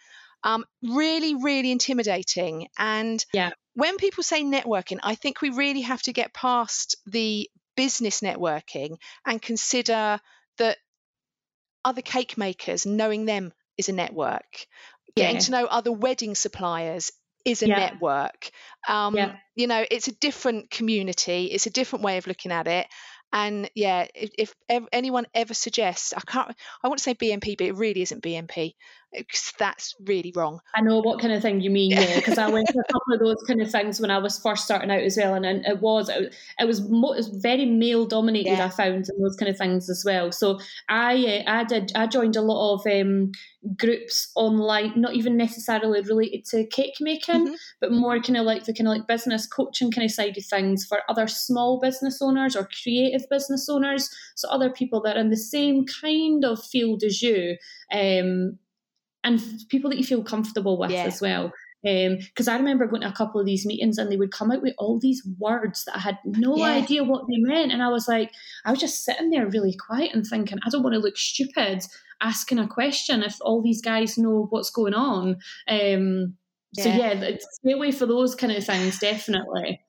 [0.44, 2.68] Um, really, really intimidating.
[2.78, 3.50] And yeah.
[3.74, 8.96] when people say networking, I think we really have to get past the business networking
[9.26, 10.20] and consider
[10.58, 10.78] that
[11.84, 14.66] other cake makers, knowing them is a network.
[15.14, 15.26] Yeah.
[15.26, 17.12] Getting to know other wedding suppliers
[17.44, 17.78] is a yeah.
[17.78, 18.50] network.
[18.88, 19.36] Um, yeah.
[19.54, 22.86] You know, it's a different community, it's a different way of looking at it.
[23.32, 27.66] And yeah, if, if anyone ever suggests, I can't, I want to say BNP, but
[27.66, 28.74] it really isn't BNP
[29.05, 29.05] because
[29.58, 30.60] that's really wrong.
[30.74, 33.14] I know what kind of thing you mean, yeah, because I went to a couple
[33.14, 35.66] of those kind of things when I was first starting out as well, and, and
[35.66, 36.32] it was it
[36.66, 38.50] was, it was very male dominated.
[38.50, 38.66] Yeah.
[38.66, 40.32] I found in those kind of things as well.
[40.32, 43.32] So I uh, I did I joined a lot of um,
[43.76, 47.54] groups online, not even necessarily related to cake making, mm-hmm.
[47.80, 50.44] but more kind of like the kind of like business coaching kind of side of
[50.44, 54.10] things for other small business owners or creative business owners.
[54.34, 57.56] So other people that are in the same kind of field as you.
[57.92, 58.58] Um,
[59.26, 61.04] and people that you feel comfortable with yeah.
[61.04, 61.52] as well.
[61.82, 64.50] Because um, I remember going to a couple of these meetings and they would come
[64.50, 66.64] out with all these words that I had no yeah.
[66.64, 67.70] idea what they meant.
[67.70, 68.32] And I was like,
[68.64, 71.82] I was just sitting there really quiet and thinking, I don't want to look stupid
[72.20, 75.36] asking a question if all these guys know what's going on.
[75.68, 76.36] Um,
[76.72, 76.84] yeah.
[76.84, 79.80] So, yeah, stay away for those kind of things, definitely.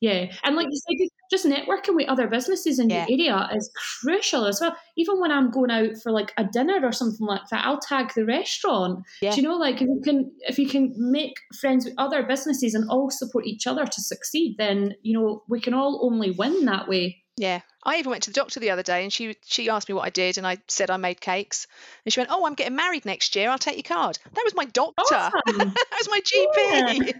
[0.00, 0.32] Yeah.
[0.42, 3.06] And like you said, just networking with other businesses in yeah.
[3.08, 4.76] your area is crucial as well.
[4.96, 8.12] Even when I'm going out for like a dinner or something like that, I'll tag
[8.14, 9.04] the restaurant.
[9.20, 9.30] Yeah.
[9.30, 12.74] Do you know, like if you can if you can make friends with other businesses
[12.74, 16.64] and all support each other to succeed, then you know we can all only win
[16.66, 17.22] that way.
[17.38, 19.94] Yeah, I even went to the doctor the other day, and she she asked me
[19.94, 21.66] what I did, and I said I made cakes,
[22.04, 23.50] and she went, "Oh, I'm getting married next year.
[23.50, 25.14] I'll take your card." That was my doctor.
[25.14, 25.32] Awesome.
[25.74, 27.12] that was my GP.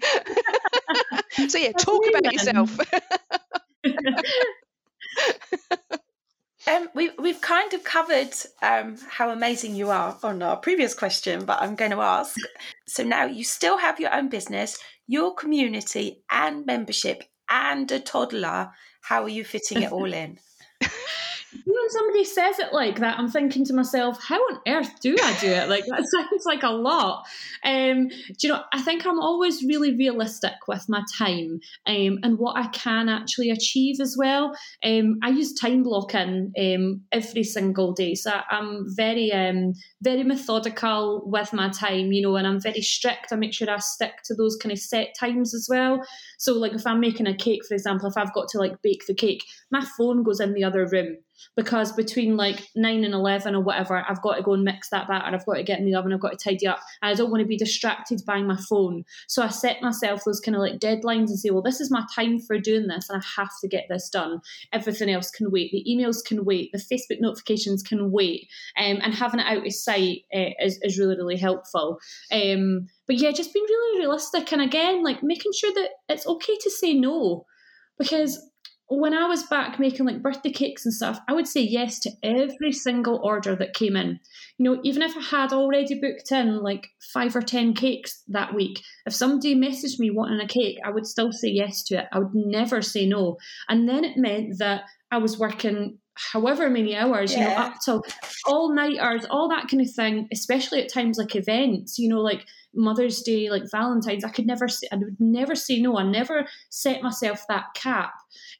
[1.50, 2.78] so yeah, That's talk about yourself.
[6.68, 11.44] Um, we, we've kind of covered um, how amazing you are on our previous question,
[11.44, 12.36] but I'm going to ask.
[12.88, 18.72] So now you still have your own business, your community, and membership, and a toddler.
[19.00, 20.38] How are you fitting it all in?
[21.64, 25.36] when somebody says it like that, I'm thinking to myself, how on earth do I
[25.40, 25.68] do it?
[25.68, 27.26] Like that sounds like a lot.
[27.64, 28.62] Um, do you know?
[28.72, 33.50] I think I'm always really realistic with my time um, and what I can actually
[33.50, 34.56] achieve as well.
[34.84, 41.22] Um, I use time blocking um, every single day, so I'm very, um, very methodical
[41.26, 42.12] with my time.
[42.12, 43.32] You know, and I'm very strict.
[43.32, 46.04] I make sure I stick to those kind of set times as well.
[46.38, 49.06] So, like if I'm making a cake, for example, if I've got to like bake
[49.06, 51.18] the cake, my phone goes in the other room
[51.56, 55.08] because between like nine and eleven or whatever, I've got to go and mix that
[55.08, 55.34] batter.
[55.34, 56.12] I've got to get in the oven.
[56.12, 56.80] I've got to tidy up.
[57.02, 59.04] And I don't want to be distracted by my phone.
[59.28, 62.04] So I set myself those kind of like deadlines and say, well, this is my
[62.14, 64.40] time for doing this, and I have to get this done.
[64.72, 65.70] Everything else can wait.
[65.72, 66.72] The emails can wait.
[66.72, 68.48] The Facebook notifications can wait.
[68.78, 71.98] Um, and having it out of sight uh, is is really really helpful.
[72.32, 76.56] Um, but yeah, just being really realistic and again, like making sure that it's okay
[76.60, 77.46] to say no
[77.98, 78.50] because
[78.88, 82.10] when I was back making like birthday cakes and stuff, I would say yes to
[82.22, 84.20] every single order that came in.
[84.58, 88.54] You know, even if I had already booked in like five or 10 cakes that
[88.54, 92.06] week, if somebody messaged me wanting a cake, I would still say yes to it.
[92.12, 93.38] I would never say no.
[93.68, 95.98] And then it meant that I was working
[96.32, 97.62] however many hours, you know, Yeah.
[97.64, 98.02] up till
[98.46, 102.46] all nighters, all that kind of thing, especially at times like events, you know, like
[102.74, 105.96] Mother's Day, like Valentine's, I could never say, I would never say no.
[105.98, 108.12] I never set myself that cap.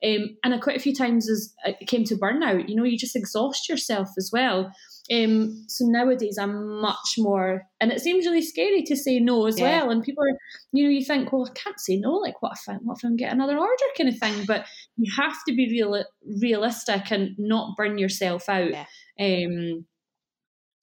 [0.05, 2.97] Um, and I, quite a few times as it came to burnout, you know, you
[2.97, 4.73] just exhaust yourself as well.
[5.13, 9.59] Um, so nowadays I'm much more, and it seems really scary to say no as
[9.59, 9.83] Yeah.
[9.83, 9.91] well.
[9.91, 10.39] And people are,
[10.73, 12.15] you know, you think, well, I can't say no.
[12.15, 14.45] Like, what if I, what if I get another order, kind of thing.
[14.47, 14.67] But
[14.97, 16.05] you have to be real,
[16.41, 18.71] realistic and not burn yourself out.
[18.71, 18.87] Yeah.
[19.21, 19.85] Um,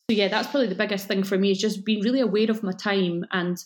[0.09, 2.63] so yeah, that's probably the biggest thing for me is just being really aware of
[2.63, 3.57] my time and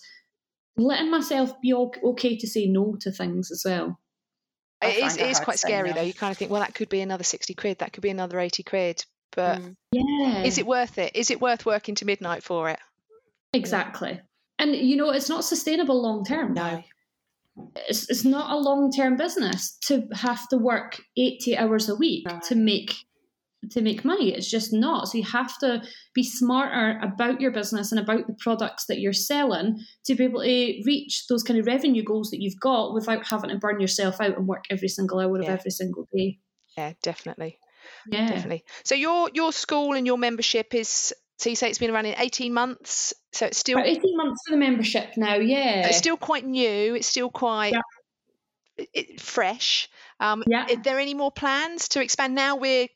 [0.77, 3.99] letting myself be okay to say no to things as well.
[4.83, 5.95] It is, find it it is quite scary no.
[5.95, 6.01] though.
[6.01, 8.39] You kind of think, well, that could be another 60 quid, that could be another
[8.39, 9.03] 80 quid.
[9.35, 9.75] But Mm.
[9.91, 11.15] Yeah, is it worth it?
[11.15, 12.79] Is it worth working to midnight for it?
[13.53, 14.21] exactly?
[14.59, 16.53] And you know, it's not sustainable long term.
[16.53, 16.83] No.
[17.89, 22.27] it's, it's not a long term business to have to work 80 hours a week
[22.27, 22.39] No.
[22.47, 22.93] to make
[23.71, 25.81] to make money it's just not so you have to
[26.13, 30.41] be smarter about your business and about the products that you're selling to be able
[30.41, 34.21] to reach those kind of revenue goals that you've got without having to burn yourself
[34.21, 35.53] out and work every single hour Yeah.
[35.53, 36.37] of every single day
[36.77, 37.59] Yeah, definitely.
[38.11, 38.63] yeah Definitely.
[38.83, 42.53] So your your school and your membership is so you say it's been running 18
[42.53, 46.45] months, so it's still about 18 months for the membership now yeah it's still quite
[46.45, 47.81] new, it's still quite Yeah.
[48.93, 49.89] it, fresh.
[50.19, 50.65] Um, Yeah.
[50.69, 52.35] Are there any more plans to expand?
[52.35, 52.87] Now we're,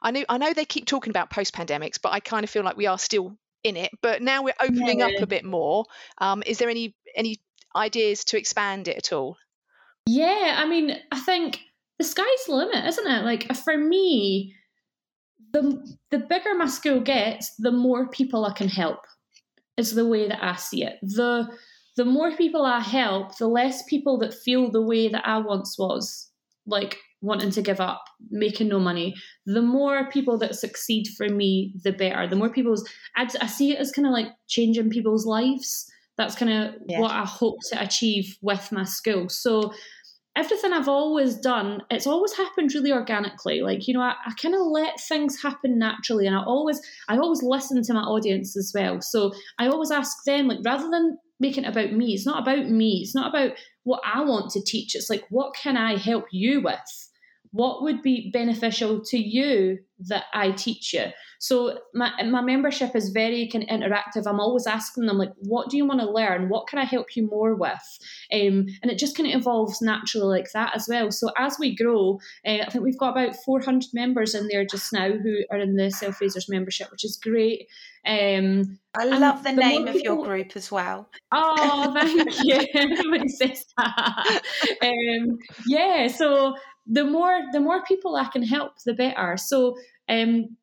[0.00, 2.64] I know, I know they keep talking about post pandemics, but I kind of feel
[2.64, 3.90] like we are still in it.
[4.00, 5.84] But now we're opening up a bit more.
[6.18, 7.40] Um, is there any any
[7.76, 9.36] ideas to expand it at all?
[10.06, 11.60] Yeah, I mean, I think
[11.98, 13.24] the sky's the limit, isn't it?
[13.24, 14.54] Like for me,
[15.52, 19.00] the the bigger my school gets, the more people I can help.
[19.78, 20.98] Is the way that I see it.
[21.00, 21.48] The
[21.96, 25.78] the more people I help, the less people that feel the way that I once
[25.78, 26.30] was,
[26.66, 29.14] like wanting to give up, making no money.
[29.46, 32.26] The more people that succeed for me, the better.
[32.26, 35.86] The more people's, I, I see it as kind of like changing people's lives.
[36.18, 37.00] That's kind of Yeah.
[37.00, 39.28] what I hope to achieve with my school.
[39.28, 39.72] So
[40.34, 43.60] everything I've always done, it's always happened really organically.
[43.60, 47.18] Like, you know, I, I kind of let things happen naturally and I always I
[47.18, 49.00] always listen to my audience as well.
[49.00, 52.68] So I always ask them, like, rather than making it about me, it's not about
[52.68, 53.52] me, it's not about
[53.84, 54.94] what I want to teach.
[54.94, 57.10] It's like, what can I help you with?
[57.52, 61.06] What would be beneficial to you that I teach you?
[61.38, 64.26] So my my membership is very kind of interactive.
[64.26, 66.48] I'm always asking them like, what do you want to learn?
[66.48, 67.98] What can I help you more with?
[68.32, 71.10] Um, and it just kind of evolves naturally like that as well.
[71.10, 74.92] So as we grow, uh, I think we've got about 400 members in there just
[74.92, 77.68] now who are in the Self Raisers membership, which is great.
[78.06, 81.08] Um, I love the, the name of your group as well.
[81.32, 82.60] Oh, thank you.
[82.74, 84.42] Everybody says that.
[84.82, 86.54] Um, yeah, so
[86.86, 89.36] the more the more people I can help, the better.
[89.36, 89.76] So
[90.08, 90.56] um,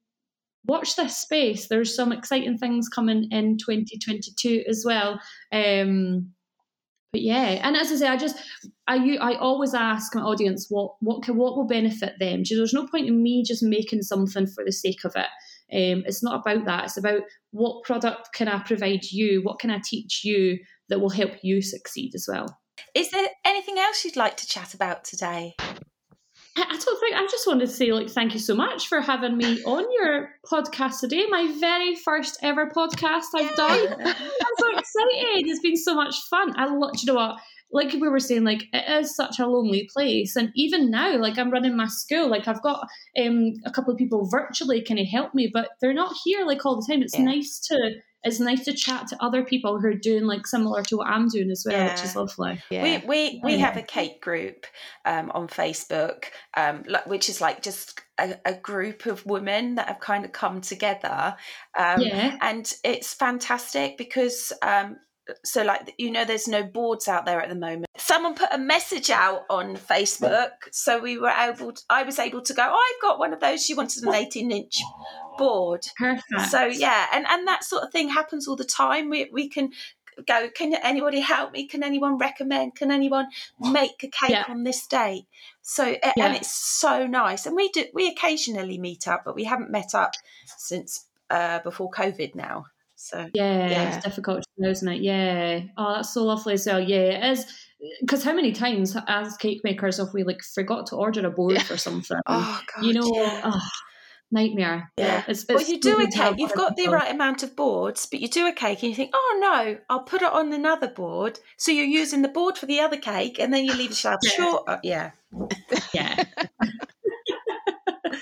[0.66, 1.68] watch this space.
[1.68, 5.20] There's some exciting things coming in 2022 as well.
[5.52, 6.32] Um,
[7.12, 8.38] but yeah, and as I say, I just
[8.88, 12.44] I I always ask my audience what what can what will benefit them.
[12.48, 15.28] There's no point in me just making something for the sake of it.
[15.72, 16.86] Um, it's not about that.
[16.86, 19.42] It's about what product can I provide you?
[19.42, 20.60] What can I teach you
[20.90, 22.60] that will help you succeed as well?
[22.94, 25.56] Is there anything else you'd like to chat about today?
[26.58, 29.38] I don't think I just wanted to say like thank you so much for having
[29.38, 31.26] me on your podcast today.
[31.30, 33.94] My very first ever podcast I've done.
[34.00, 35.48] I'm so excited.
[35.48, 36.54] It's been so much fun.
[36.58, 37.38] I love you know what?
[37.72, 40.36] Like we were saying, like it is such a lonely place.
[40.36, 42.88] And even now, like I'm running my school, like I've got
[43.18, 46.66] um, a couple of people virtually kind of help me, but they're not here like
[46.66, 47.04] all the time.
[47.04, 47.26] It's yeah.
[47.26, 47.94] nice to
[48.24, 51.30] it's nice to chat to other people who are doing like similar to what I'm
[51.30, 51.92] doing as well, yeah.
[51.92, 52.62] which is lovely.
[52.70, 52.84] Yeah.
[52.84, 53.66] We we we yeah.
[53.66, 54.66] have a cake group
[55.06, 56.26] um, on Facebook,
[56.58, 60.60] um, which is like just a, a, group of women that have kind of come
[60.60, 61.36] together,
[61.78, 62.38] um, yeah.
[62.42, 64.98] and it's fantastic because um,
[65.44, 67.86] so like you know there's no boards out there at the moment.
[67.98, 72.42] Someone put a message out on facebook so we were able to, i was able
[72.42, 74.82] to go oh, i've got one of those she wanted an 18 inch
[75.38, 75.86] board.
[75.98, 76.50] Perfect.
[76.50, 79.10] so yeah and and that sort of thing happens all the time.
[79.10, 79.72] We, we can
[80.26, 81.66] go can anybody help me?
[81.68, 82.76] Can anyone recommend?
[82.76, 83.28] Can anyone
[83.60, 84.44] make a cake yeah.
[84.48, 85.26] on this date?
[85.62, 86.14] So yeah.
[86.18, 89.94] and it's so nice and we do we occasionally meet up but we haven't met
[89.94, 90.14] up
[90.46, 92.66] since uh, before covid now
[93.00, 93.96] so yeah, yeah.
[93.96, 95.02] it's difficult to know, isn't it?
[95.02, 95.62] Yeah.
[95.78, 96.82] Oh, that's so lovely as well.
[96.82, 97.46] Yeah, it is.
[98.02, 101.62] Because how many times as cake makers have we like forgot to order a board
[101.62, 102.20] for something?
[102.28, 103.42] oh God, you know, yeah.
[103.46, 103.62] oh,
[104.32, 104.92] nightmare.
[104.98, 105.24] Yeah.
[105.30, 106.36] It's, it's well, you do a cake.
[106.38, 109.12] You've got the right amount of boards, but you do a cake and you think,
[109.14, 111.40] oh no, I'll put it on another board.
[111.56, 114.32] So you're using the board for the other cake, and then you leave yourself yeah.
[114.32, 114.64] short.
[114.68, 115.12] Uh, yeah.
[115.94, 116.26] Yeah.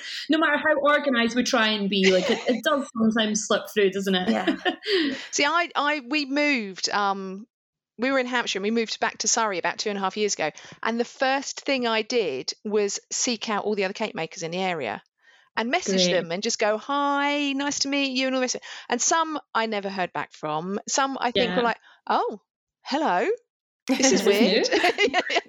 [0.30, 3.92] no matter how organized we try and be, like it, it does sometimes slip through,
[3.92, 4.30] doesn't it?
[4.30, 4.56] Yeah.
[5.32, 6.90] See, I, I, we moved.
[6.90, 7.48] Um,
[8.00, 10.18] we were in Hampshire and we moved back to Surrey about two and a half
[10.18, 10.52] years ago.
[10.84, 14.52] And the first thing I did was seek out all the other cake makers in
[14.52, 15.02] the area
[15.58, 16.14] and message Great.
[16.14, 18.56] them and just go, hi, nice to meet you, and all this.
[18.88, 20.80] And some I never heard back from.
[20.88, 21.58] Some I think yeah.
[21.58, 22.40] were like, oh,
[22.84, 23.28] hello.
[23.88, 24.68] This is weird.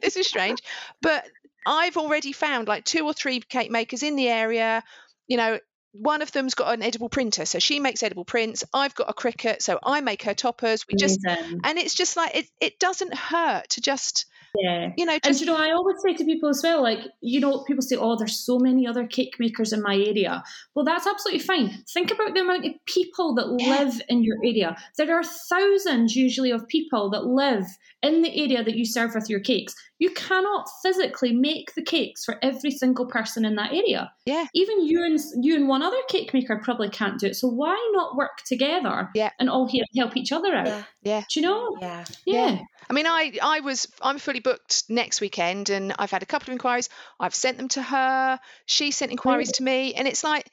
[0.01, 0.61] this is strange.
[1.03, 1.27] But
[1.69, 4.83] I've already found like two or three cake makers in the area.
[5.27, 5.59] You know,
[5.93, 8.65] one of them's got an edible printer, so she makes edible prints.
[8.73, 10.87] I've got a Cricut, so I make her toppers.
[10.89, 11.61] We just Amazing.
[11.65, 12.47] and it's just like it.
[12.61, 14.93] It doesn't hurt to just yeah.
[14.97, 15.27] You know, just...
[15.27, 17.97] and you know, I always say to people as well, like, you know, people say,
[17.97, 20.43] oh, there's so many other cake makers in my area.
[20.75, 21.85] Well, that's absolutely fine.
[21.93, 24.77] Think about the amount of people that live in your area.
[24.97, 27.67] There are thousands usually of people that live
[28.03, 29.75] in the area that you serve with your cakes.
[29.99, 34.13] You cannot physically make the cakes for every single person in that area.
[34.25, 34.47] Yeah.
[34.55, 37.37] Even you and you and one other cake maker probably can't do it.
[37.37, 39.31] So why not work together yeah.
[39.41, 40.67] and all here help each other out?
[40.67, 40.83] Yeah.
[41.03, 41.25] yeah.
[41.29, 41.77] Do you know?
[41.81, 42.05] Yeah.
[42.25, 42.51] Yeah.
[42.51, 42.63] yeah.
[42.89, 46.51] I mean, I I was I'm fully booked next weekend, and I've had a couple
[46.51, 46.89] of inquiries.
[47.21, 48.41] I've sent them to her.
[48.67, 50.51] She sent inquiries to me, and it's like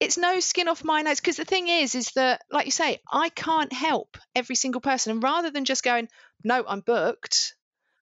[0.00, 2.98] it's no skin off my nose because the thing is is that like you say
[3.10, 6.08] i can't help every single person and rather than just going
[6.42, 7.54] no i'm booked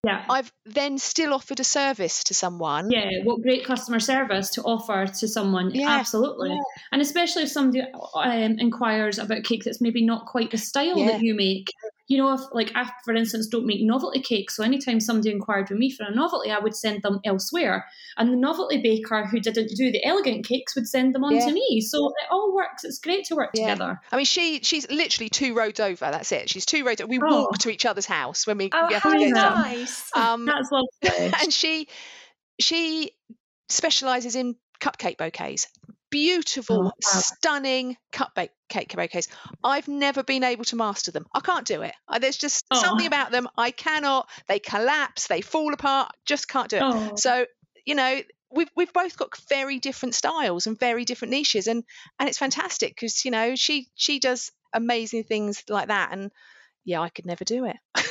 [0.05, 0.25] yeah.
[0.29, 2.91] I've then still offered a service to someone.
[2.91, 5.71] Yeah, what great customer service to offer to someone.
[5.73, 5.91] Yeah.
[5.91, 6.51] Absolutely.
[6.51, 6.61] Yeah.
[6.91, 7.85] And especially if somebody
[8.15, 11.13] um, inquires about cake that's maybe not quite the style yeah.
[11.13, 11.69] that you make,
[12.13, 15.71] you know, if like I, for instance, don't make novelty cakes, so anytime somebody inquired
[15.71, 17.87] with me for a novelty, I would send them elsewhere,
[18.19, 21.47] and the novelty baker who didn't do the elegant cakes would send them on yeah.
[21.47, 21.81] to me.
[21.81, 22.85] So it all works.
[22.85, 23.71] It's great to work yeah.
[23.71, 24.01] together.
[24.13, 26.11] I mean, she she's literally two roads over.
[26.11, 26.51] That's it.
[26.51, 27.01] She's two roads.
[27.01, 27.09] Over.
[27.09, 27.45] We oh.
[27.45, 30.11] walk to each other's house when we oh, get how nice.
[30.15, 31.33] Um, That's lovely.
[31.43, 31.89] and she
[32.61, 33.13] she
[33.71, 35.69] specializes in cupcake bouquets
[36.13, 36.93] beautiful, oh, wow.
[37.01, 39.27] stunning cupcake bouquets.
[39.65, 41.27] I've never been able to master them.
[41.35, 41.95] I can't do it.
[42.21, 42.81] There's just oh.
[42.81, 43.49] something about them.
[43.59, 44.29] I cannot.
[44.47, 45.27] They collapse.
[45.27, 46.13] They fall apart.
[46.25, 46.83] Just can't do it.
[46.85, 47.13] Oh.
[47.17, 47.47] So
[47.85, 48.21] you know.
[48.55, 51.85] We've, we've both got very different styles and very different niches and
[52.19, 56.31] and it's fantastic because you know she she does amazing things like that and
[56.85, 57.77] yeah I could never do it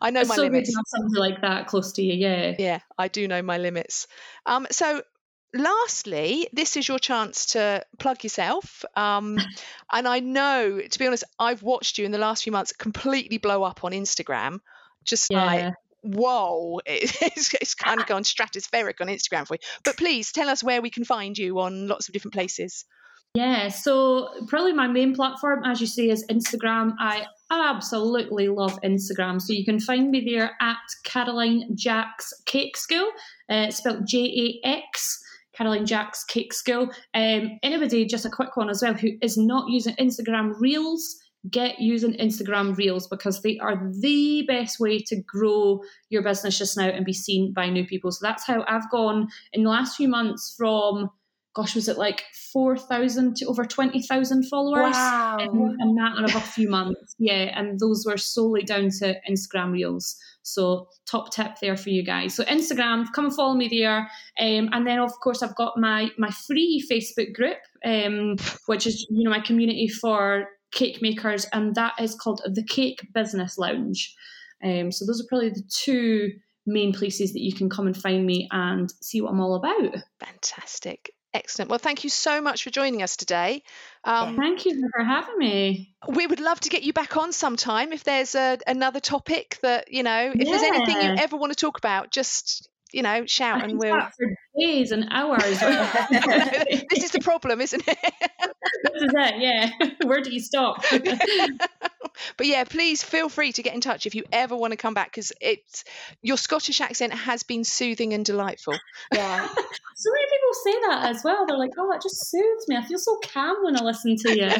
[0.00, 0.68] I know it's my so limits.
[0.68, 2.54] Good to have something like that close to you, yeah.
[2.58, 4.06] Yeah, I do know my limits.
[4.44, 5.02] Um, so
[5.56, 8.84] lastly, this is your chance to plug yourself.
[8.94, 9.38] Um,
[9.92, 13.38] and I know, to be honest, I've watched you in the last few months completely
[13.38, 14.60] blow up on Instagram.
[15.04, 15.44] Just yeah.
[15.44, 19.60] like, whoa, it's, it's kind of gone stratospheric on Instagram for you.
[19.84, 22.84] But please tell us where we can find you on lots of different places.
[23.34, 26.94] Yeah, so probably my main platform, as you say, is Instagram.
[26.98, 29.42] I absolutely love Instagram.
[29.42, 33.10] So you can find me there at Caroline Jax Cake School,
[33.50, 35.22] uh, spelled J A X.
[35.56, 36.90] Caroline Jax Cake School.
[37.14, 41.16] Um, anybody, just a quick one as well, who is not using Instagram Reels,
[41.50, 45.80] get using Instagram Reels because they are the best way to grow
[46.10, 48.10] your business just now and be seen by new people.
[48.10, 51.10] So that's how I've gone in the last few months from
[51.56, 55.38] gosh, was it like 4,000 to over 20,000 followers Wow.
[55.40, 57.14] in a matter of a few months.
[57.18, 60.16] Yeah, and those were solely down to Instagram Reels.
[60.42, 62.34] So top tip there for you guys.
[62.36, 64.00] So Instagram, come and follow me there.
[64.38, 68.36] Um, and then of course I've got my my free Facebook group, um,
[68.66, 73.00] which is you know my community for cake makers, and that is called the Cake
[73.14, 74.14] Business Lounge.
[74.62, 76.30] Um, so those are probably the two
[76.66, 79.96] main places that you can come and find me and see what I'm all about.
[80.20, 81.10] Fantastic.
[81.36, 81.68] Excellent.
[81.68, 83.62] Well, thank you so much for joining us today.
[84.04, 85.94] Um, Thank you for having me.
[86.08, 89.92] we would love to get you back on sometime if there's a, another topic that,
[89.92, 93.62] you know, if there's anything you ever want to talk about, just, you know, shout
[93.62, 94.00] and we'll.
[94.16, 94.26] for
[94.58, 95.42] days and hours.
[95.60, 97.98] this is the problem, isn't it?
[98.02, 99.88] this is it, yeah.
[100.04, 100.84] Where do you stop?
[102.36, 104.94] but yeah, please feel free to get in touch if you ever want to come
[104.94, 105.84] back because it's
[106.22, 108.74] your Scottish accent has been soothing and delightful.
[109.12, 109.46] Yeah.
[109.46, 111.46] so many people say that as well.
[111.46, 112.76] They're like, oh, it just soothes me.
[112.76, 114.50] I feel so calm when I listen to you.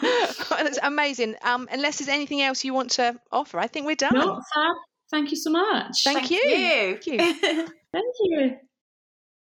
[0.00, 1.36] That's amazing.
[1.42, 4.14] Um, unless there's anything else you want to offer, I think we're done.
[4.14, 4.76] no, Fab,
[5.10, 6.04] thank you so much.
[6.04, 6.40] Thank you.
[6.44, 7.18] Thank you.
[7.92, 8.56] Thank you.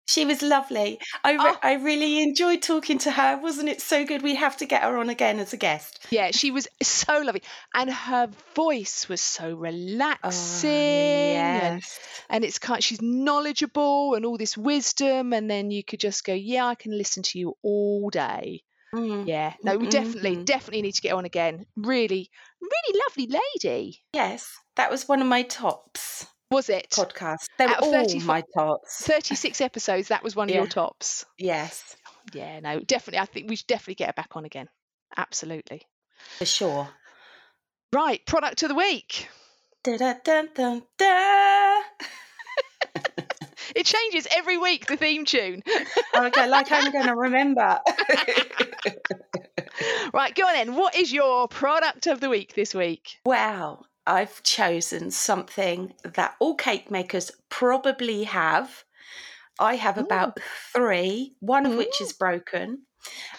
[0.07, 0.99] She was lovely.
[1.23, 1.59] I, re- Oh.
[1.63, 3.39] I really enjoyed talking to her.
[3.41, 4.23] Wasn't it so good?
[4.23, 6.05] We have to get her on again as a guest.
[6.11, 7.43] Yeah, she was so lovely,
[7.73, 12.01] and her voice was so relaxing, oh, and, yes.
[12.29, 12.83] and it's kind.
[12.83, 16.97] She's knowledgeable and all this wisdom, and then you could just go, yeah, I can
[16.99, 18.65] listen to you all day.
[18.95, 19.27] Mm.
[19.29, 20.45] Yeah, no, we definitely, Mhm.
[20.45, 21.65] definitely need to get on again.
[21.77, 22.31] Really,
[22.61, 24.03] really lovely lady.
[24.13, 26.91] Yes, that was one of my tops Was it?
[26.91, 27.47] Podcast.
[27.59, 29.03] They were all 34 my tops.
[29.07, 31.25] 36 episodes, that was one of your tops.
[31.39, 31.97] Yes,
[32.35, 33.21] Yeah, no, definitely.
[33.21, 34.69] I think we should definitely get her back on again.
[35.17, 35.83] Absolutely.
[36.39, 36.89] for sure.
[37.93, 39.29] Right, product of the week.
[39.85, 41.81] Da da da da da.
[43.75, 45.63] It changes every week, the theme tune.
[46.15, 47.81] Okay, like I'm going to remember.
[50.15, 50.75] right, go on then.
[50.75, 53.19] What is your product of the week this week?
[53.25, 58.85] Wow, I've chosen something that all cake makers probably have.
[59.59, 60.39] I have about
[60.75, 62.83] three, one of which is broken.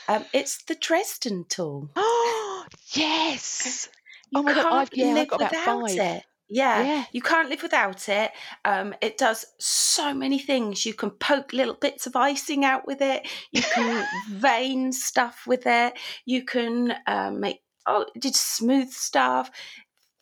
[0.08, 1.90] Um, it's the Dresden tool.
[1.96, 3.90] Oh, yes.
[4.32, 6.18] You oh my can't god, I've, yeah, I've got about without five.
[6.18, 6.24] it.
[6.54, 7.06] Yeah, Yeah.
[7.14, 8.32] you can't live without it.
[8.66, 10.86] Um, it does so many things.
[10.86, 13.26] You can poke little bits of icing out with it.
[13.54, 15.98] You can vein stuff with it.
[16.26, 19.50] You can um, make oh, just smooth stuff,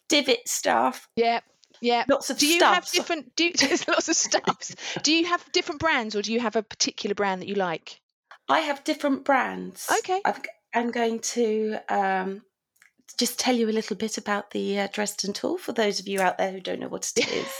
[0.07, 1.39] divot stuff, Yeah,
[1.81, 2.05] yeah.
[2.07, 2.73] lots of Do you stuff.
[2.75, 3.35] have different?
[3.35, 4.75] Do you, there's lots of stuffs.
[5.01, 7.99] Do you have different brands, or do you have a particular brand that you like?
[8.47, 9.87] I have different brands.
[9.99, 10.21] Okay.
[10.25, 10.39] I've,
[10.73, 12.41] I'm going to um,
[13.17, 16.21] just tell you a little bit about the uh, Dresden tool for those of you
[16.21, 17.51] out there who don't know what it is.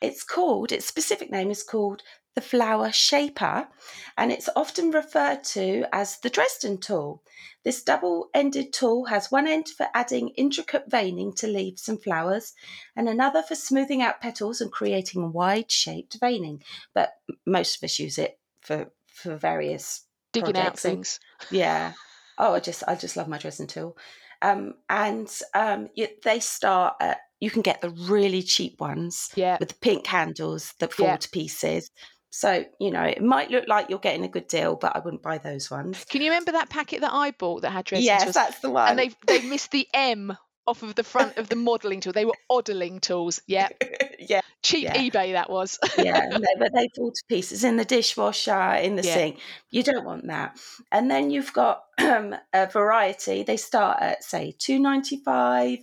[0.00, 2.02] it's called, its specific name is called
[2.34, 3.68] the flower shaper,
[4.16, 7.22] and it's often referred to as the Dresden tool.
[7.62, 12.54] This double ended tool has one end for adding intricate veining to leaves and flowers,
[12.96, 16.62] and another for smoothing out petals and creating wide shaped veining.
[16.94, 17.10] But
[17.46, 21.20] most of us use it for, for various Digging out and- things.
[21.50, 21.92] yeah.
[22.38, 23.96] Oh, I just I just love my Dresden tool.
[24.42, 29.56] Um, and um, you, they start at you can get the really cheap ones Yeah.
[29.58, 31.16] with the pink handles that fall Yeah.
[31.16, 31.90] to pieces.
[32.30, 35.22] So you know it might look like you're getting a good deal, but I wouldn't
[35.22, 36.04] buy those ones.
[36.08, 38.88] Can you remember that packet that I bought that had Dresden yes, that's the one.
[38.90, 40.36] and they they missed the M
[40.66, 42.12] off of the front of the modelling tool.
[42.12, 43.40] They were oddling tools.
[43.46, 43.68] Yeah,
[44.18, 44.96] yeah, cheap Yeah.
[44.96, 45.78] eBay that was.
[45.98, 49.14] yeah, no, but they fall to pieces in the dishwasher, in the Yeah.
[49.14, 49.40] sink.
[49.70, 50.58] You don't want that.
[50.90, 53.42] And then you've got um, a variety.
[53.42, 55.78] They start at say two ninety five,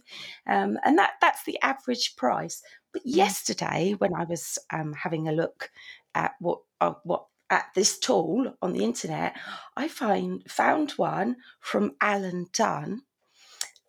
[0.47, 2.61] um, and that that's the average price.
[2.93, 5.69] But yesterday, when I was um, having a look
[6.15, 9.35] at what uh, what at this tool on the internet,
[9.75, 13.01] I find found one from Alan Dunn,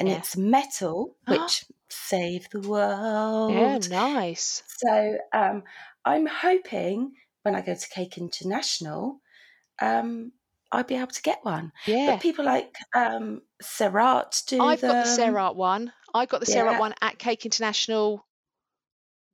[0.01, 0.17] and Yeah.
[0.17, 3.85] it's metal, which save the world.
[3.85, 4.63] yeah, nice.
[4.67, 5.63] So um,
[6.05, 9.21] I'm hoping when I go to Cake International,
[9.81, 10.33] um,
[10.73, 11.73] I'll be able to get one.
[11.87, 12.13] Yeah.
[12.13, 15.19] But people like um, Serat do I've got the them.
[15.19, 15.93] Serat one.
[16.15, 16.81] I got the Serat Yeah.
[16.81, 18.25] one at Cake International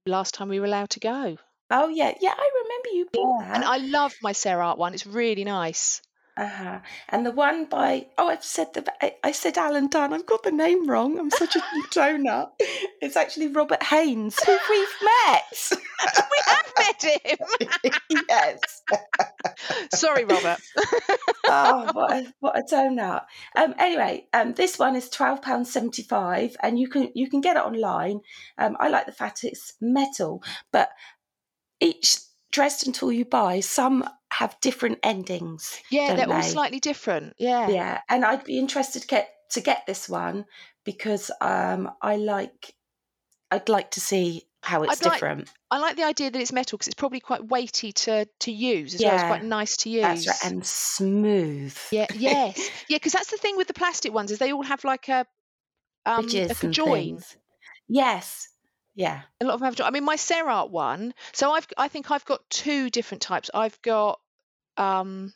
[0.07, 1.37] last time we were allowed to go.
[1.71, 3.57] Oh yeah, yeah, I remember you bought that.
[3.57, 4.95] And I love my Serat one.
[4.95, 6.01] It's really nice.
[6.37, 6.80] Uh-huh.
[7.09, 10.12] And the one by oh, I've said the I, I said Alan Dunn.
[10.12, 11.18] I've got the name wrong.
[11.18, 11.61] I'm such a
[11.93, 12.51] donut.
[13.03, 15.70] It's actually Robert Haynes, who we've met.
[15.70, 17.93] we have met him.
[18.28, 18.82] yes.
[19.95, 20.59] Sorry, Robert.
[21.45, 23.26] oh, what a, what a donut.
[23.55, 27.41] Um, anyway, um, this one is twelve pounds seventy five, and you can you can
[27.41, 28.20] get it online.
[28.59, 30.89] Um, I like the fact it's metal, but
[31.80, 32.16] each
[32.57, 35.79] Dresden tool you buy, some have different endings.
[35.91, 37.35] Yeah, they're all slightly different.
[37.37, 37.69] Yeah.
[37.69, 40.47] Yeah, and I'd be interested to get to get this one
[40.83, 42.75] because um, I like
[43.51, 45.53] I'd like to see how it's I'd like- different.
[45.71, 48.95] I like the idea that it's metal because it's probably quite weighty to to use
[48.95, 49.13] as well.
[49.13, 50.25] It's Yeah, quite nice to use.
[50.25, 51.77] That's right, and smooth.
[51.93, 54.83] Yeah, yes, yeah, because that's the thing with the plastic ones is they all have
[54.83, 55.27] like a
[56.07, 57.23] um Ridges a join.
[57.87, 58.49] Yes.
[58.97, 59.21] Yeah.
[59.41, 59.81] A lot of them have.
[59.87, 61.15] I mean, my Serart one.
[61.33, 63.51] So I've I think I've got two different types.
[63.55, 64.19] I've got
[64.77, 65.33] um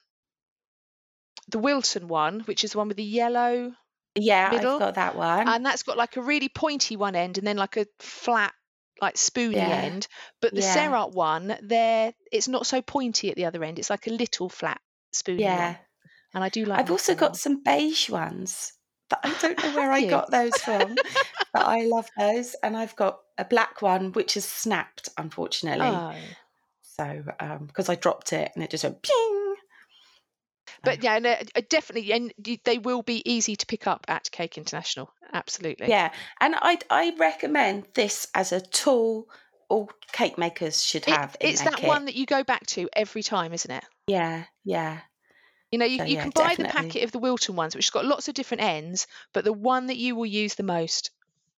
[1.48, 3.72] the Wilton one, which is the one with the yellow,
[4.14, 5.48] Yeah, Middle, I've got that one.
[5.48, 8.52] and that's got like a really pointy one end and then like a flat
[9.02, 9.68] like spoony Yeah.
[9.68, 10.06] end.
[10.40, 10.74] But the Yeah.
[10.76, 13.78] Serart one, there it's not so pointy at the other end.
[13.78, 14.80] It's like a little flat
[15.12, 15.76] spoony yeah.
[16.32, 16.78] And I do like.
[16.78, 17.38] I've also got one.
[17.38, 18.72] some beige ones,
[19.10, 20.94] but I don't know where I got those from.
[21.52, 25.86] but I love those, and I've got a black one which is snapped, unfortunately.
[25.86, 26.14] Oh.
[26.82, 27.22] So
[27.66, 29.54] because I dropped it and it just went ping.
[30.84, 32.32] But yeah, no, uh, definitely, and
[32.64, 35.12] they will be easy to pick up at Cake International.
[35.32, 35.88] Absolutely.
[35.88, 39.28] Yeah, and I I recommend this as a tool
[39.68, 41.36] all cake makers should It- have.
[41.40, 41.88] in it's that kit.
[41.88, 43.84] one that you go back to every time, isn't it?
[44.06, 45.00] Yeah, yeah,
[45.70, 47.84] You know, you, So, you yeah, can buy the packet of the Wilton ones, which
[47.86, 51.10] has got lots of different ends, but the one that you will use the most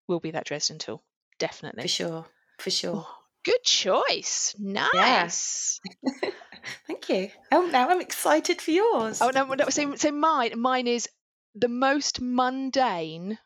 [0.07, 1.03] will be that Dresden tool.
[1.39, 1.83] Definitely.
[1.83, 2.27] for sure,
[2.59, 2.95] for sure.
[2.99, 4.55] Oh, good choice.
[4.59, 5.81] Nice.
[6.87, 7.31] Thank you.
[7.51, 9.21] Oh, now I'm excited for yours.
[9.21, 11.09] Oh no, no, so so mine mine is
[11.55, 13.39] the most mundane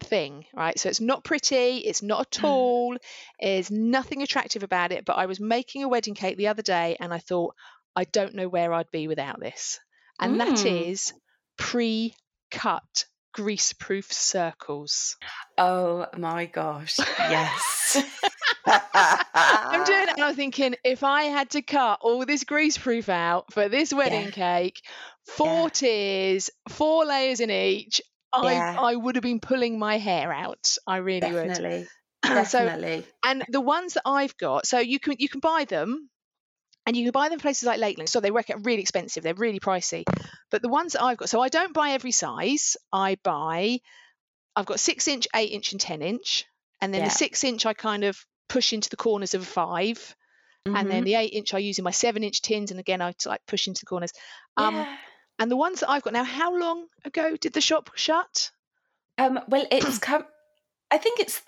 [0.00, 0.78] thing, right?
[0.78, 2.40] So it's not pretty, it's not a Mm.
[2.40, 2.96] tool,
[3.40, 5.04] there's nothing attractive about it.
[5.04, 7.54] But I was making a wedding cake the other day, and I thought
[7.96, 9.78] I don't know where I'd be without this,
[10.18, 10.90] and that Mm.
[10.90, 11.12] is
[11.56, 13.04] pre-cut
[13.34, 15.16] grease-proof circles.
[15.56, 16.98] Oh my gosh.
[16.98, 18.02] Yes.
[18.66, 23.52] I'm doing it, and I'm thinking if I had to cut all this grease-proof out
[23.52, 24.30] for this wedding Yeah.
[24.30, 24.80] cake,
[25.26, 25.68] four Yeah.
[25.68, 28.00] tiers, four layers in each.
[28.32, 28.76] I, Yeah.
[28.80, 30.76] I would have been pulling my hair out.
[30.86, 31.48] I really would.
[31.48, 31.86] Definitely.
[32.24, 32.32] so
[32.64, 33.06] Definitely.
[33.24, 36.10] and the ones that I've got, so you can you can buy them,
[36.88, 38.08] and you can buy them places like Lakeland.
[38.08, 39.22] So they work out really expensive.
[39.22, 40.04] They're really pricey.
[40.50, 42.76] But the ones that I've got, so I don't buy every size.
[42.92, 43.80] I buy,
[44.56, 46.46] I've got six inch, eight inch, and ten inch,
[46.80, 47.08] and then Yeah.
[47.08, 50.16] the six inch I kind of push into the corners of a five,
[50.64, 51.04] and then Mhm.
[51.04, 53.68] the eight inch I use in my seven inch tins, and again I like push
[53.68, 54.12] into the corners.
[54.56, 54.96] Um, yeah.
[55.38, 58.50] and the ones that I've got now, how long ago did the shop shut?
[59.18, 60.24] Um, well, it's come.
[60.90, 61.42] I think it's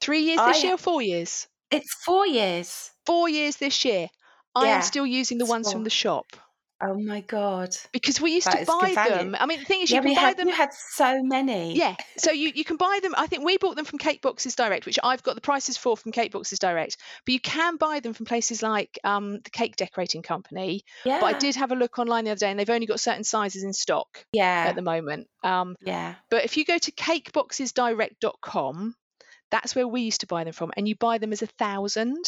[0.00, 1.48] Three years this I- year or four years?
[1.70, 2.90] it's four years.
[3.06, 4.08] Four years this year.
[4.54, 6.26] I Yeah, am still using the ones from the shop
[6.80, 7.74] Oh my god.
[7.92, 9.34] because we used That to buy them.
[9.38, 10.48] I mean, the thing is, Yeah, you can buy had them.
[10.48, 11.74] you had so many.
[11.76, 13.14] Yeah, so you, you can buy them.
[13.16, 15.96] I think we bought them from Cake Boxes Direct, which I've got the prices for
[15.96, 16.98] from Cake Boxes Direct.
[17.24, 20.82] But you can buy them from places like um, the Cake Decorating Company.
[21.06, 21.20] Yeah.
[21.20, 23.24] But I did have a look online the other day, and they've only got certain
[23.24, 24.66] sizes in stock Yeah.
[24.68, 25.28] at the moment.
[25.42, 26.16] Um, yeah.
[26.28, 28.94] but if you go to cakeboxesdirect.com,
[29.50, 32.24] that's where we used to buy them from, and you buy them as a thousand.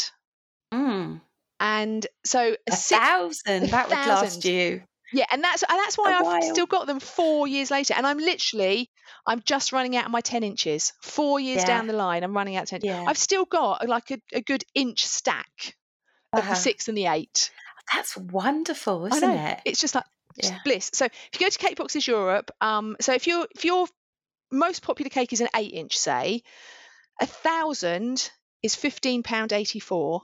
[0.72, 1.20] Mm.
[1.60, 3.70] And so a, A six, thousand.
[3.70, 4.44] That would last thousand.
[4.44, 4.82] you.
[5.12, 6.42] Yeah, and that's and that's why A I've while.
[6.42, 8.90] still got them four years later, and I'm literally
[9.26, 10.92] I'm just running out of my ten inches.
[11.00, 11.66] Four years Yeah.
[11.66, 12.80] down the line, I'm running out of ten.
[12.82, 13.04] Yeah.
[13.06, 15.76] I've still got like a, a good inch stack
[16.32, 16.50] of Uh-huh.
[16.50, 17.50] the six and the eight.
[17.94, 19.60] That's wonderful, isn't it?
[19.64, 20.04] it's just like
[20.36, 20.58] Yeah.
[20.64, 20.90] bliss.
[20.92, 23.86] So if you go to Cake Boxes Europe, um, so if your if your
[24.50, 26.42] most popular cake is an eight inch, say,
[27.20, 28.28] a thousand
[28.62, 30.22] is fifteen pound eighty four.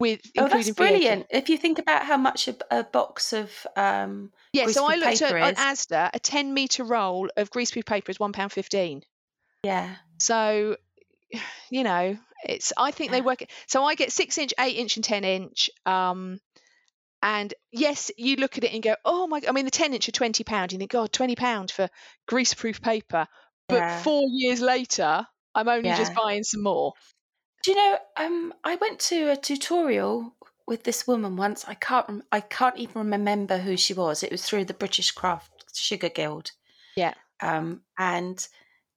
[0.00, 0.76] With Oh, including that's VAT.
[0.76, 1.26] brilliant.
[1.30, 5.22] If you think about how much a, a box of um Yeah, so I looked
[5.22, 5.54] at paper on.
[5.54, 9.02] Asda, a 10 metre roll of greaseproof paper is £1.15.
[9.62, 9.96] yeah.
[10.18, 10.76] So,
[11.70, 13.24] you know, it's I think they Yeah.
[13.26, 13.44] work.
[13.68, 15.70] So I get six inch, eight inch, and 10 inch.
[15.86, 16.40] Um,
[17.22, 20.08] and yes, you look at it and go, oh my, I mean, the 10 inch
[20.08, 20.72] are £20.
[20.72, 21.88] You think, God, £20 for
[22.28, 23.26] greaseproof paper.
[23.68, 24.02] But Yeah.
[24.02, 26.94] four years later, I'm only just buying some more.
[27.62, 27.98] Do you know?
[28.16, 30.34] Um, I went to a tutorial
[30.66, 31.64] with this woman once.
[31.68, 32.08] I can't.
[32.08, 34.22] rem- I can't even remember who she was.
[34.22, 36.52] It was through the British Craft Sugar Guild.
[36.96, 37.14] Yeah.
[37.42, 38.46] Um, and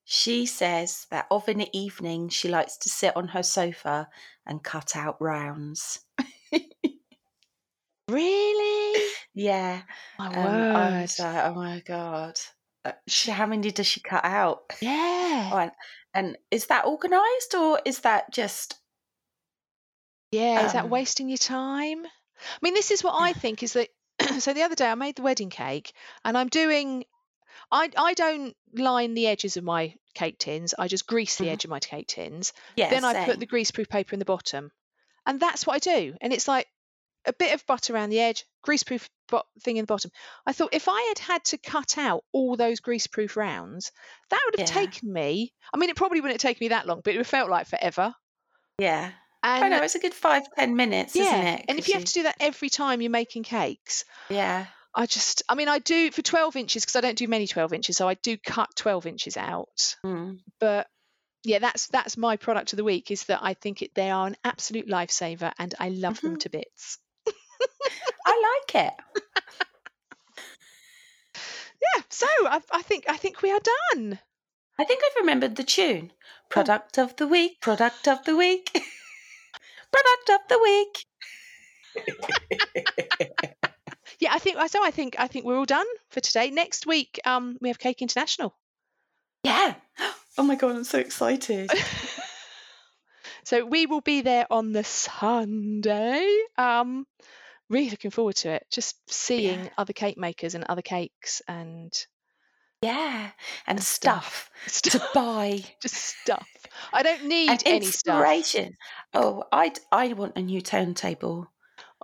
[0.05, 4.09] she says that of an evening she likes to sit on her sofa
[4.45, 6.01] and cut out rounds.
[8.09, 9.01] Really?
[9.33, 9.81] Yeah.
[10.19, 11.01] My Um, I word.
[11.03, 12.39] was like, oh my god.
[12.85, 14.63] Uh, she, how many does she cut out?
[14.81, 15.49] yeah.
[16.13, 18.75] And, is that organised or is that just
[20.31, 22.05] Yeah, is that Um, wasting your time?
[22.05, 23.89] I mean, this is what I think is that.
[24.39, 25.93] so the other day I made the wedding cake,
[26.23, 27.05] and I'm doing.
[27.71, 30.73] I I don't line the edges of my cake tins.
[30.77, 31.53] I just grease the Mhm.
[31.53, 32.53] edge of my cake tins.
[32.75, 33.25] Yeah, then I same.
[33.25, 34.71] put the greaseproof paper in the bottom,
[35.25, 36.15] and that's what I do.
[36.21, 36.67] And it's like
[37.25, 40.11] a bit of butter around the edge, greaseproof bo- thing in the bottom.
[40.45, 43.91] I thought if I had had to cut out all those greaseproof rounds,
[44.29, 44.81] that would have Yeah.
[44.81, 45.53] taken me.
[45.73, 47.49] I mean, it probably wouldn't have taken me that long, but it would have felt
[47.49, 48.13] like forever.
[48.77, 49.11] Yeah.
[49.43, 51.65] And I know it's a good five ten minutes, yeah, isn't it?
[51.67, 55.43] and if you have to do that every time you're making cakes, yeah, I just,
[55.49, 58.07] I mean, I do for 12 inches because I don't do many 12 inches, so
[58.07, 59.95] I do cut 12 inches out.
[60.05, 60.39] mm.
[60.61, 60.87] But
[61.43, 64.27] yeah, that's that's my product of the week is that I think it, they are
[64.27, 66.39] an absolute lifesaver and I love them Mhm.
[66.41, 66.99] to bits.
[68.25, 68.93] I like it.
[71.81, 73.59] Yeah, so I, I think I think we are
[73.93, 74.19] done.
[74.79, 76.11] I think I've remembered the tune.
[76.49, 78.69] Product of the week, product of the week,
[79.91, 81.05] product of the week.
[84.23, 84.81] Yeah, I think so.
[84.81, 86.49] I think I think we're all done for today.
[86.49, 88.55] Next week, um, we have Cake International.
[89.43, 89.75] Yeah.
[90.35, 91.69] Oh my god, I'm so excited.
[93.43, 96.27] so we will be there on the Sunday.
[96.57, 97.05] Um,
[97.73, 98.67] really looking forward to it.
[98.71, 99.73] Just seeing Yeah.
[99.77, 101.93] other cake makers and other cakes and
[102.83, 103.31] Yeah,
[103.65, 104.29] and stuff.
[104.51, 104.51] stuff,
[104.89, 106.49] to buy Just stuff.
[106.93, 108.31] I don't need and any stuff.
[108.31, 108.75] inspiration.
[109.13, 111.47] Oh, I I want a new turntable,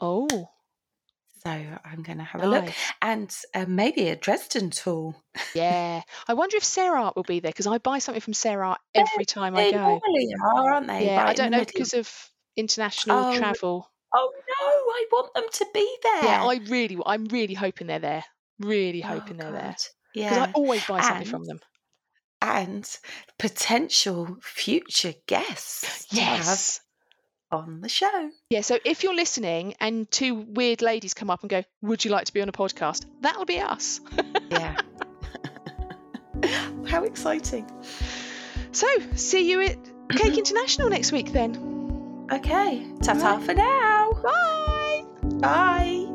[0.01, 0.49] Oh,
[1.43, 5.15] so I'm going to have a look and uh, maybe a Dresden tool.
[5.53, 6.01] Yeah.
[6.27, 9.25] I wonder if Sarah Art will be there because I buy something from Sarah every
[9.25, 9.73] time I go.
[9.73, 11.09] They normally are, aren't they?
[11.09, 11.65] Yeah, right I don't know middle?
[11.65, 13.91] because of international Oh, travel.
[14.13, 16.23] Oh no, I want them to be there.
[16.23, 18.23] Yeah, I really, I'm really hoping they're there.
[18.59, 19.75] Really Oh, hoping they're there God.
[20.13, 21.59] because I always buy something And from them.
[22.41, 22.97] and
[23.37, 26.81] potential future guests Yes.
[27.51, 28.29] on the show.
[28.49, 28.61] Yeah.
[28.61, 32.25] So if you're listening and two weird ladies come up and go, "Would you like
[32.25, 34.01] to be on a podcast?" That'll be us.
[34.51, 34.75] Yeah.
[36.87, 37.69] How exciting.
[38.71, 39.77] So see you at
[40.11, 41.78] Cake International next week then.
[42.31, 43.43] Okay, ta ta Right.
[43.43, 44.11] for now.
[44.23, 45.03] Bye.
[45.39, 46.05] Bye.